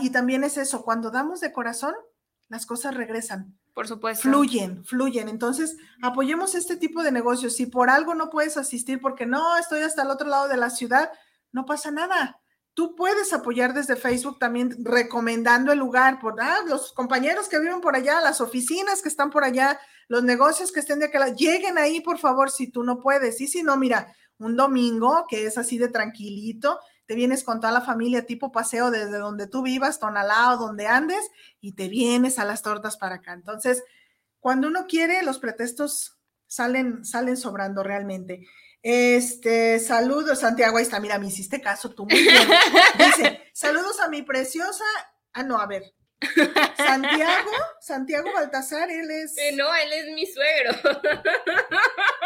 [0.00, 1.94] y también es eso, cuando damos de corazón,
[2.50, 3.56] las cosas regresan.
[3.72, 4.28] Por supuesto.
[4.28, 5.28] Fluyen, fluyen.
[5.28, 7.54] Entonces, apoyemos este tipo de negocios.
[7.54, 10.68] Si por algo no puedes asistir porque no, estoy hasta el otro lado de la
[10.68, 11.10] ciudad,
[11.52, 12.40] no pasa nada.
[12.74, 17.80] Tú puedes apoyar desde Facebook también recomendando el lugar por ah, los compañeros que viven
[17.80, 19.78] por allá, las oficinas que están por allá,
[20.08, 21.34] los negocios que estén de aquel lado.
[21.36, 23.40] Lleguen ahí, por favor, si tú no puedes.
[23.40, 26.80] Y si no, mira, un domingo que es así de tranquilito,
[27.10, 30.86] te vienes con toda la familia tipo paseo desde donde tú vivas, Tonalá o donde
[30.86, 31.28] andes,
[31.60, 33.32] y te vienes a las tortas para acá.
[33.32, 33.82] Entonces,
[34.38, 38.46] cuando uno quiere, los pretextos salen, salen sobrando realmente.
[38.80, 42.48] Este, saludos, Santiago, ahí está, mira, me hiciste caso, tú muy bien.
[42.98, 44.84] Dice, saludos a mi preciosa,
[45.32, 45.92] ah, no, a ver,
[46.76, 47.50] Santiago,
[47.80, 49.36] Santiago Baltasar, él es.
[49.36, 50.78] Eh, no, él es mi suegro.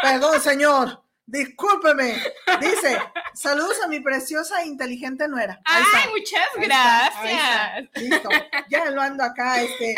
[0.03, 1.04] Perdón, señor.
[1.27, 2.21] Discúlpeme.
[2.61, 2.99] Dice,
[3.33, 5.59] saludos a mi preciosa e inteligente nuera.
[5.65, 7.89] Ay, muchas gracias.
[7.95, 8.29] Listo.
[8.69, 9.61] Ya lo ando acá.
[9.61, 9.95] Este.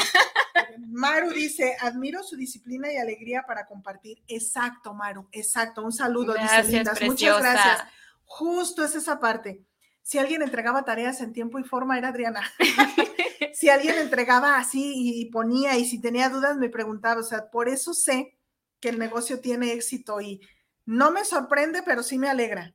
[0.87, 4.23] Maru dice, admiro su disciplina y alegría para compartir.
[4.27, 5.83] Exacto, Maru, exacto.
[5.83, 7.83] Un saludo, gracias, dice Muchas gracias.
[8.23, 9.63] Justo es esa parte.
[10.01, 12.41] Si alguien entregaba tareas en tiempo y forma, era Adriana.
[13.53, 17.19] si alguien entregaba así y ponía y si tenía dudas, me preguntaba.
[17.19, 18.37] O sea, por eso sé
[18.79, 20.39] que el negocio tiene éxito y
[20.87, 22.73] no me sorprende, pero sí me alegra,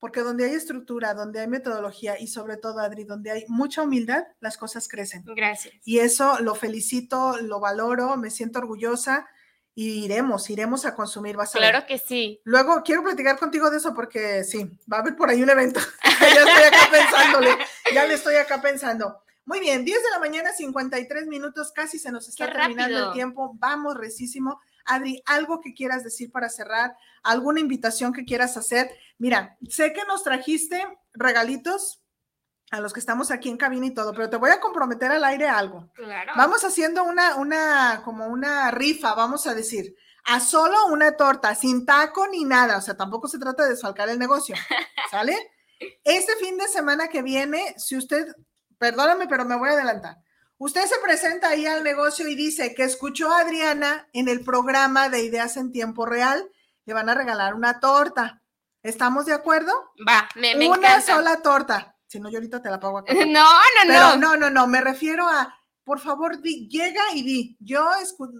[0.00, 4.24] porque donde hay estructura, donde hay metodología y sobre todo, Adri, donde hay mucha humildad,
[4.40, 5.22] las cosas crecen.
[5.24, 5.72] Gracias.
[5.84, 9.28] Y eso lo felicito, lo valoro, me siento orgullosa
[9.72, 11.36] y iremos, iremos a consumir.
[11.36, 12.40] Vas claro que sí.
[12.44, 15.78] Luego quiero platicar contigo de eso porque sí, va a haber por ahí un evento.
[16.20, 17.58] ya estoy acá pensándole,
[17.94, 19.22] ya le estoy acá pensando.
[19.44, 23.52] Muy bien, 10 de la mañana, 53 minutos, casi se nos está terminando el tiempo.
[23.58, 24.60] Vamos, recísimo.
[24.84, 28.90] Adri, algo que quieras decir para cerrar, alguna invitación que quieras hacer.
[29.18, 32.02] Mira, sé que nos trajiste regalitos
[32.70, 35.24] a los que estamos aquí en cabina y todo, pero te voy a comprometer al
[35.24, 35.90] aire algo.
[35.94, 36.32] Claro.
[36.36, 41.84] Vamos haciendo una, una, como una rifa, vamos a decir, a solo una torta, sin
[41.84, 44.56] taco ni nada, o sea, tampoco se trata de desfalcar el negocio,
[45.10, 45.36] ¿sale?
[46.02, 48.34] Este fin de semana que viene, si usted,
[48.78, 50.16] perdóname, pero me voy a adelantar.
[50.58, 55.08] Usted se presenta ahí al negocio y dice que escuchó a Adriana en el programa
[55.08, 56.48] de Ideas en Tiempo Real,
[56.84, 58.42] le van a regalar una torta.
[58.82, 59.72] ¿Estamos de acuerdo?
[60.06, 61.96] Va, me, me Una sola torta.
[62.06, 63.12] Si no, yo ahorita te la pago acá.
[63.26, 63.48] No,
[63.86, 64.16] no, no.
[64.16, 67.56] No, no, no, me refiero a, por favor, di, llega y di.
[67.60, 67.88] Yo,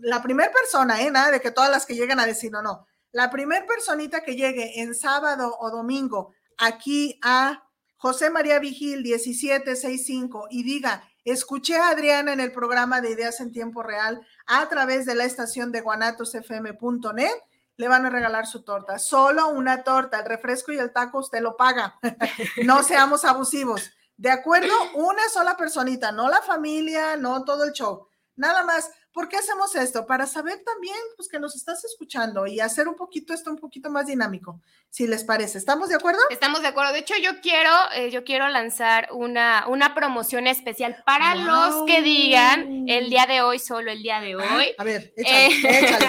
[0.03, 1.11] la primera persona, ¿eh?
[1.11, 2.87] Nada de que todas las que lleguen a decir no, no.
[3.11, 7.65] La primera personita que llegue en sábado o domingo aquí a
[7.97, 13.51] José María Vigil 1765 y diga, Escuché a Adriana en el programa de Ideas en
[13.51, 17.35] Tiempo Real a través de la estación de guanatosfm.net.
[17.77, 18.99] Le van a regalar su torta.
[18.99, 20.21] Solo una torta.
[20.21, 21.99] El refresco y el taco usted lo paga.
[22.65, 23.91] no seamos abusivos.
[24.17, 24.73] ¿De acuerdo?
[24.95, 28.07] Una sola personita, no la familia, no todo el show.
[28.37, 28.91] Nada más.
[29.15, 30.07] ¿Por qué hacemos esto?
[30.07, 33.89] Para saber también pues, que nos estás escuchando y hacer un poquito esto un poquito
[33.89, 34.61] más dinámico,
[34.91, 35.57] si les parece.
[35.57, 36.19] ¿Estamos de acuerdo?
[36.31, 36.93] Estamos de acuerdo.
[36.93, 42.03] De hecho, yo quiero, eh, yo quiero lanzar una, una promoción especial para los que
[42.03, 44.75] digan el día de hoy, solo el día de ah, hoy.
[44.77, 46.07] a ver, échale, eh, échale.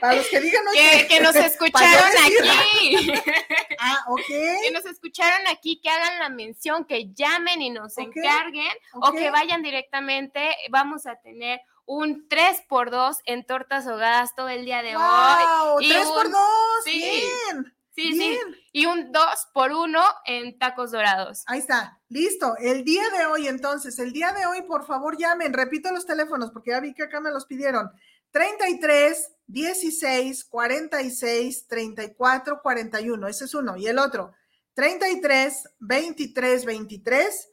[0.00, 0.76] Para los que digan hoy.
[1.08, 3.12] Que, nos escucharon aquí.
[3.78, 4.26] ah, ok.
[4.26, 9.30] Que nos escucharon aquí, que hagan la mención, que llamen y nos encarguen o que
[9.30, 10.56] vayan directamente.
[10.70, 11.60] Vamos a tener
[11.90, 15.90] un 3x2 en tortas ahogadas todo el día de wow, hoy.
[15.90, 16.40] ¡3 por 2
[16.84, 17.74] Sí, bien.
[17.96, 18.38] Sí, sí.
[18.70, 21.42] Y un 2 por 1 en tacos dorados.
[21.48, 22.00] Ahí está.
[22.08, 22.56] Listo.
[22.58, 25.52] El día de hoy, entonces, el día de hoy, por favor, llamen.
[25.52, 27.90] Repito los teléfonos porque ya vi que acá me los pidieron.
[28.30, 33.26] 33 16 46 34 41.
[33.26, 33.76] Ese es uno.
[33.76, 34.32] Y el otro,
[34.74, 37.48] 33 23 23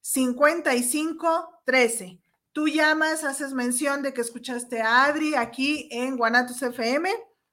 [0.00, 2.19] 55 13.
[2.52, 7.10] Tú llamas, haces mención de que escuchaste a Adri aquí en Guanatos FM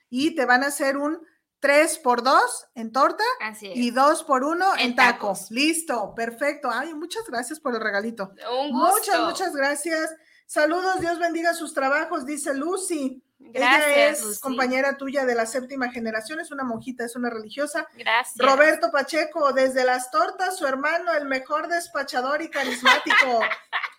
[0.10, 1.20] y te van a hacer un
[1.60, 3.24] 3 por 2 en torta
[3.62, 5.52] y 2 por 1 en, tacos.
[5.52, 6.70] Listo, perfecto.
[6.72, 8.32] Ay, muchas gracias por el regalito.
[8.52, 8.96] Un gusto.
[8.96, 10.16] Muchas, muchas gracias.
[10.46, 13.24] Saludos, Dios bendiga sus trabajos, dice Lucy.
[13.40, 17.88] Gracias, Ella es compañera tuya de la séptima generación, es una monjita, es una religiosa.
[17.96, 18.36] Gracias.
[18.38, 23.42] Roberto Pacheco, desde las tortas, su hermano, el mejor despachador y carismático.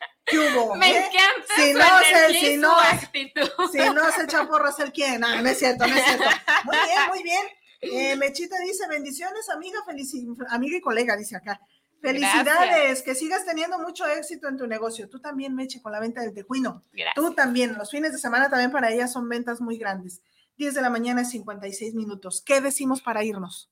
[0.76, 1.06] Me ¿eh?
[1.06, 3.50] encanta si no se, si no, actitud.
[3.72, 6.24] Si no se echa porras el quién, no, no es cierto, no es cierto.
[6.64, 7.46] Muy bien, muy bien.
[7.80, 9.78] Eh, Mechita dice, bendiciones, amiga,
[10.50, 11.60] amiga y colega, dice acá.
[12.00, 15.08] Felicidades, que sigas teniendo mucho éxito en tu negocio.
[15.08, 16.84] Tú también, Meche, con la venta del tejuino.
[17.14, 20.22] Tú también, los fines de semana también para ella son ventas muy grandes.
[20.58, 22.42] 10 de la mañana, 56 minutos.
[22.44, 23.70] ¿Qué decimos para irnos?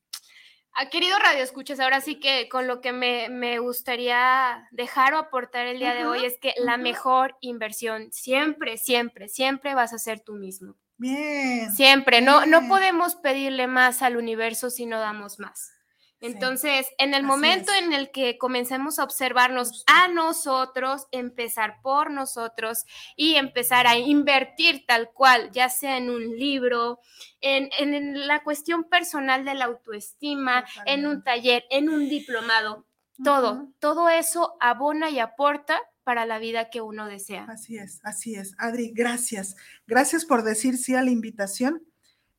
[0.79, 5.65] Ah, querido Radio Escuchas, ahora sí que con lo que me, gustaría dejar o aportar
[5.65, 10.19] el día de hoy es que la mejor inversión siempre, siempre, siempre vas a ser
[10.19, 10.75] tú mismo.
[10.97, 11.71] Bien.
[11.71, 15.71] Siempre, no, no podemos pedirle más al universo si no damos más.
[16.19, 22.85] Entonces, en el momento en el que comencemos a observarnos a nosotros, empezar por nosotros
[23.15, 26.99] y empezar a invertir tal cual, ya sea en un libro,
[27.41, 32.87] en, la cuestión personal de la autoestima, en un taller, en un diplomado,
[33.23, 37.45] todo, todo eso abona y aporta para la vida que uno desea.
[37.49, 38.55] Así es, así es.
[38.57, 39.55] Adri, gracias.
[39.85, 41.83] Gracias por decir sí a la invitación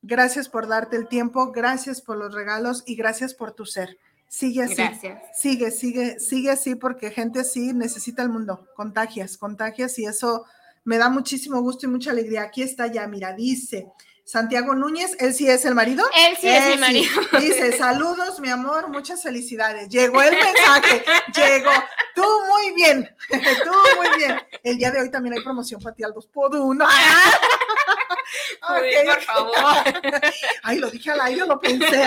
[0.03, 3.99] Gracias por darte el tiempo, gracias por los regalos y gracias por tu ser.
[4.29, 4.75] Sigue así.
[4.75, 5.23] Gracias.
[5.35, 8.69] Sigue, sigue, sigue así porque gente así necesita el mundo.
[8.75, 10.45] Contagias, contagias y eso
[10.85, 12.43] me da muchísimo gusto y mucha alegría.
[12.43, 13.89] Aquí está ya, mira, dice
[14.29, 16.05] Santiago Núñez, él sí es el marido.
[16.15, 17.11] Él sí es mi marido.
[17.41, 19.89] Dice, saludos, mi amor, muchas felicidades.
[19.89, 21.03] Llegó el mensaje,
[21.35, 21.71] llegó.
[22.15, 24.39] Tú muy bien, tú muy bien.
[24.63, 26.85] El día de hoy también hay promoción para ti al 2 por 1.
[28.69, 29.55] Okay, por favor.
[30.63, 32.07] Ay, lo dije al aire, lo pensé.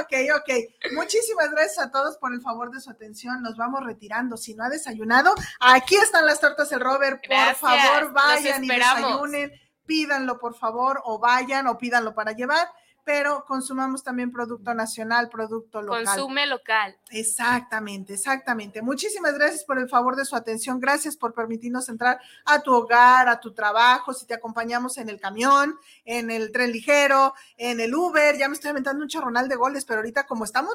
[0.00, 0.92] ok, ok.
[0.92, 3.42] Muchísimas gracias a todos por el favor de su atención.
[3.42, 4.36] Nos vamos retirando.
[4.36, 7.22] Si no ha desayunado, aquí están las tortas del Robert.
[7.26, 9.52] Por favor, vayan y desayunen.
[9.86, 12.68] Pídanlo, por favor, o vayan o pídanlo para llevar
[13.12, 16.04] pero consumamos también producto nacional, producto local.
[16.04, 16.96] Consume local.
[17.10, 18.82] Exactamente, exactamente.
[18.82, 20.78] Muchísimas gracias por el favor de su atención.
[20.78, 25.18] Gracias por permitirnos entrar a tu hogar, a tu trabajo, si te acompañamos en el
[25.18, 28.38] camión, en el tren ligero, en el Uber.
[28.38, 30.72] Ya me estoy aventando un chorronal de goles, pero ahorita como estamos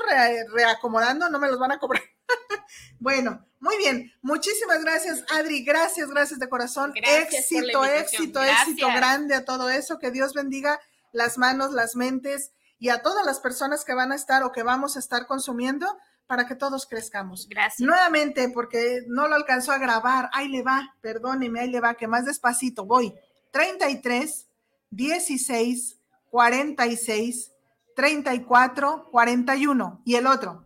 [0.53, 2.03] reacomodando, no me los van a cobrar.
[2.99, 4.11] bueno, muy bien.
[4.21, 5.63] Muchísimas gracias, Adri.
[5.63, 6.91] Gracias, gracias de corazón.
[6.95, 9.99] éxito, éxito, éxito grande a todo eso.
[9.99, 10.81] Que Dios bendiga
[11.15, 14.63] las manos, las mentes y a todas las personas que van a estar o que
[14.63, 15.87] vamos a estar consumiendo
[16.27, 17.47] para que todos crezcamos.
[17.47, 17.79] Gracias.
[17.79, 22.07] Nuevamente, porque no lo alcanzó a grabar, ahí le va, perdóneme, ahí le va, que
[22.07, 23.13] más despacito voy.
[23.51, 24.47] 33,
[24.89, 25.97] 16,
[26.29, 27.51] 46,
[27.95, 30.01] 34, 41.
[30.03, 30.65] Y el otro,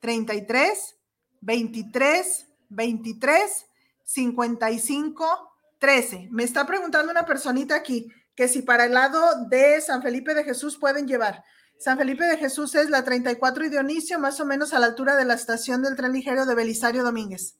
[0.00, 0.96] 33,
[1.42, 3.66] 23, 23,
[4.04, 6.28] 55, 13.
[6.30, 10.44] Me está preguntando una personita aquí, que si para el lado de San Felipe de
[10.44, 11.44] Jesús pueden llevar.
[11.78, 15.16] San Felipe de Jesús es la 34 y Dionisio, más o menos a la altura
[15.16, 17.56] de la estación del tren ligero de Belisario Domínguez.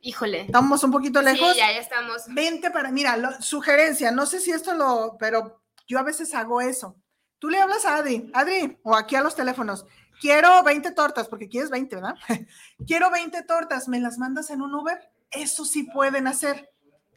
[0.00, 0.42] Híjole.
[0.42, 1.52] Estamos un poquito lejos.
[1.52, 2.22] Sí, ya, ya estamos.
[2.28, 6.96] Vente para, mira, sugerencia, no sé si esto lo, pero yo a veces hago eso.
[7.38, 9.86] Tú le hablas a Adri, Adri, o aquí a los teléfonos.
[10.20, 12.14] Quiero 20 tortas, porque quieres 20, ¿verdad?
[12.86, 14.98] Quiero 20 tortas, ¿me las mandas en un Uber?
[15.30, 16.70] Eso sí pueden hacer.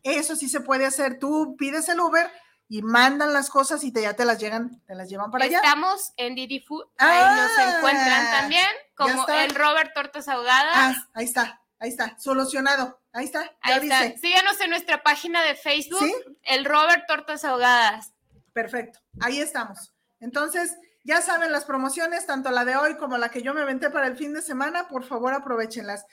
[0.04, 1.20] Eso sí se puede hacer.
[1.20, 2.30] Tú pides el Uber,
[2.70, 5.58] y mandan las cosas y te, ya te las llegan, te las llevan para allá.
[5.58, 10.76] Estamos en Didi Food, ahí nos ah, encuentran también, como el Robert Tortas Ahogadas.
[10.76, 14.18] Ah, ahí está, ahí está, solucionado, ahí está, ahí está.
[14.18, 18.14] Síganos en nuestra página de Facebook, el Robert Tortas Ahogadas.
[18.54, 19.94] Perfecto, ahí estamos.
[20.20, 23.90] Entonces, ya saben las promociones, tanto la de hoy como la que yo me aventé
[23.90, 26.06] para el fin de semana, por favor aprovechenlas.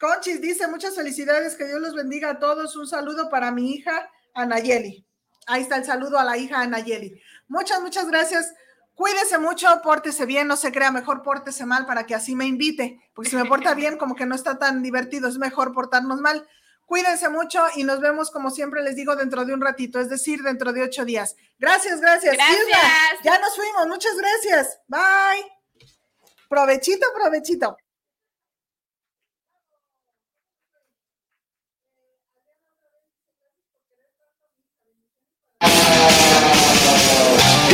[0.00, 2.76] Conchis dice, muchas felicidades, que Dios los bendiga a todos.
[2.76, 5.07] Un saludo para mi hija Anayeli.
[5.48, 7.20] Ahí está el saludo a la hija Anayeli.
[7.48, 8.54] Muchas, muchas gracias.
[8.94, 13.00] Cuídese mucho, pórtese bien, no se crea, mejor pórtese mal para que así me invite,
[13.14, 16.46] porque si me porta bien, como que no está tan divertido, es mejor portarnos mal.
[16.84, 20.42] Cuídense mucho y nos vemos, como siempre les digo, dentro de un ratito, es decir,
[20.42, 21.36] dentro de ocho días.
[21.58, 22.36] Gracias, gracias.
[22.36, 23.22] Gracias.
[23.22, 24.80] ya nos fuimos, muchas gracias.
[24.88, 25.44] Bye.
[26.48, 27.76] Provechito, provechito.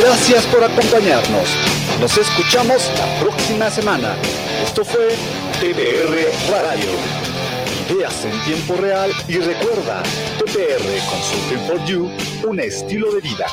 [0.05, 1.49] Gracias por acompañarnos.
[1.99, 4.15] Nos escuchamos la próxima semana.
[4.63, 5.09] Esto fue
[5.61, 6.91] TPR Radio.
[7.89, 10.03] Ideas en tiempo real y recuerda,
[10.39, 12.11] TPR Consulting for You,
[12.47, 13.47] un estilo de vida.